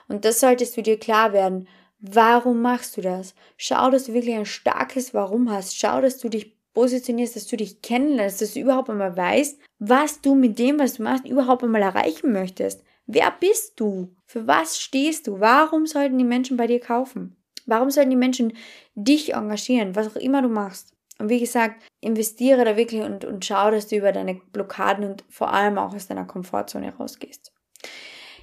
Und 0.08 0.26
das 0.26 0.40
solltest 0.40 0.78
du 0.78 0.82
dir 0.82 1.00
klar 1.00 1.34
werden. 1.34 1.68
Warum 2.00 2.62
machst 2.62 2.98
du 2.98 3.02
das? 3.02 3.34
Schau, 3.58 3.90
dass 3.90 4.06
du 4.06 4.14
wirklich 4.14 4.36
ein 4.36 4.46
starkes 4.46 5.14
Warum 5.14 5.52
hast. 5.52 5.76
Schau, 5.78 6.02
dass 6.02 6.20
du 6.20 6.30
dich 6.30 6.56
positionierst, 6.74 7.36
dass 7.36 7.48
du 7.48 7.58
dich 7.58 7.82
kennenlernst, 7.82 8.42
dass 8.42 8.54
du 8.54 8.60
überhaupt 8.60 8.90
einmal 8.90 9.18
weißt, 9.18 9.60
was 9.80 10.22
du 10.22 10.36
mit 10.36 10.60
dem, 10.60 10.80
was 10.80 10.96
du 10.96 11.04
machst, 11.04 11.26
überhaupt 11.26 11.64
einmal 11.64 11.82
erreichen 11.82 12.32
möchtest. 12.32 12.84
Wer 13.08 13.32
bist 13.32 13.80
du? 13.80 14.14
Für 14.26 14.46
was 14.46 14.80
stehst 14.80 15.26
du? 15.26 15.40
Warum 15.40 15.88
sollten 15.88 16.18
die 16.18 16.24
Menschen 16.24 16.56
bei 16.58 16.68
dir 16.68 16.80
kaufen? 16.80 17.36
Warum 17.66 17.90
sollten 17.90 18.12
die 18.12 18.16
Menschen 18.16 18.54
dich 18.96 19.34
engagieren, 19.34 19.96
was 19.96 20.08
auch 20.08 20.18
immer 20.18 20.42
du 20.42 20.50
machst? 20.50 20.94
Und 21.20 21.30
wie 21.30 21.40
gesagt, 21.40 21.82
investiere 22.00 22.64
da 22.64 22.78
wirklich 22.78 23.02
und, 23.02 23.26
und 23.26 23.44
schau, 23.44 23.72
dass 23.72 23.88
du 23.88 23.96
über 23.96 24.12
deine 24.12 24.36
Blockaden 24.36 25.04
und 25.04 25.24
vor 25.30 25.52
allem 25.52 25.78
auch 25.78 25.96
aus 25.96 26.08
deiner 26.08 26.26
Komfortzone 26.26 26.94
rausgehst. 26.96 27.52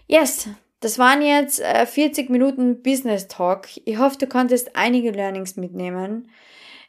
Yes, 0.06 0.48
das 0.84 0.98
waren 0.98 1.22
jetzt 1.22 1.60
äh, 1.60 1.86
40 1.86 2.28
Minuten 2.28 2.82
Business 2.82 3.26
Talk. 3.26 3.68
Ich 3.86 3.98
hoffe, 3.98 4.18
du 4.18 4.26
konntest 4.26 4.76
einige 4.76 5.12
Learnings 5.12 5.56
mitnehmen. 5.56 6.28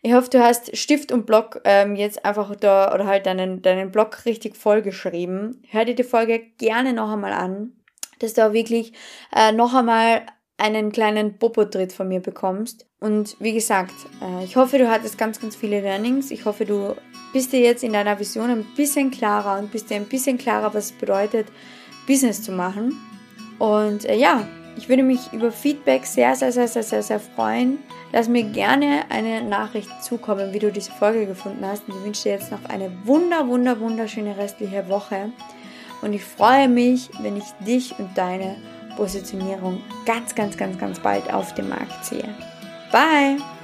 Ich 0.01 0.13
hoffe, 0.13 0.29
du 0.29 0.43
hast 0.43 0.75
Stift 0.75 1.13
und 1.13 1.25
Block 1.25 1.61
ähm, 1.63 1.95
jetzt 1.95 2.25
einfach 2.25 2.53
da 2.57 2.93
oder 2.93 3.05
halt 3.05 3.25
deinen, 3.25 3.61
deinen 3.61 3.91
Block 3.91 4.25
richtig 4.25 4.57
vollgeschrieben. 4.57 5.63
Hör 5.69 5.85
dir 5.85 5.95
die 5.95 6.03
Folge 6.03 6.41
gerne 6.57 6.91
noch 6.91 7.09
einmal 7.09 7.31
an, 7.31 7.71
dass 8.19 8.33
du 8.33 8.45
auch 8.45 8.51
wirklich 8.51 8.91
äh, 9.33 9.53
noch 9.53 9.73
einmal 9.73 10.23
einen 10.57 10.91
kleinen 10.91 11.39
Popo-Tritt 11.39 11.93
von 11.93 12.09
mir 12.09 12.19
bekommst. 12.19 12.85
Und 12.99 13.37
wie 13.39 13.53
gesagt, 13.53 13.95
äh, 14.21 14.43
ich 14.43 14.57
hoffe, 14.57 14.77
du 14.77 14.89
hattest 14.89 15.17
ganz, 15.17 15.39
ganz 15.39 15.55
viele 15.55 15.79
Learnings. 15.79 16.31
Ich 16.31 16.43
hoffe, 16.43 16.65
du 16.65 16.95
bist 17.31 17.53
dir 17.53 17.61
jetzt 17.61 17.83
in 17.83 17.93
deiner 17.93 18.19
Vision 18.19 18.49
ein 18.49 18.65
bisschen 18.75 19.09
klarer 19.09 19.57
und 19.57 19.71
bist 19.71 19.89
dir 19.89 19.95
ein 19.95 20.05
bisschen 20.05 20.37
klarer, 20.37 20.73
was 20.73 20.87
es 20.87 20.91
bedeutet, 20.91 21.47
Business 22.05 22.43
zu 22.43 22.51
machen. 22.51 23.14
Und 23.59 24.05
äh, 24.05 24.15
ja, 24.15 24.47
ich 24.77 24.89
würde 24.89 25.03
mich 25.03 25.31
über 25.31 25.51
Feedback 25.51 26.05
sehr, 26.05 26.35
sehr, 26.35 26.51
sehr, 26.51 26.67
sehr, 26.67 26.83
sehr, 26.83 27.03
sehr 27.03 27.19
freuen. 27.19 27.79
Lass 28.11 28.27
mir 28.27 28.43
gerne 28.43 29.03
eine 29.09 29.43
Nachricht 29.43 29.89
zukommen, 30.03 30.53
wie 30.53 30.59
du 30.59 30.71
diese 30.71 30.91
Folge 30.91 31.25
gefunden 31.25 31.65
hast. 31.65 31.87
Und 31.87 31.95
ich 31.97 32.03
wünsche 32.03 32.23
dir 32.23 32.33
jetzt 32.33 32.51
noch 32.51 32.63
eine 32.65 32.91
wunder, 33.05 33.47
wunder, 33.47 33.79
wunderschöne 33.79 34.37
restliche 34.37 34.87
Woche. 34.89 35.29
Und 36.01 36.13
ich 36.13 36.23
freue 36.23 36.67
mich, 36.67 37.09
wenn 37.21 37.37
ich 37.37 37.45
dich 37.65 37.97
und 37.97 38.17
deine 38.17 38.57
Positionierung 38.95 39.81
ganz, 40.05 40.35
ganz, 40.35 40.57
ganz, 40.57 40.77
ganz 40.77 40.99
bald 40.99 41.33
auf 41.33 41.53
dem 41.53 41.69
Markt 41.69 42.05
sehe. 42.05 42.29
Bye! 42.91 43.54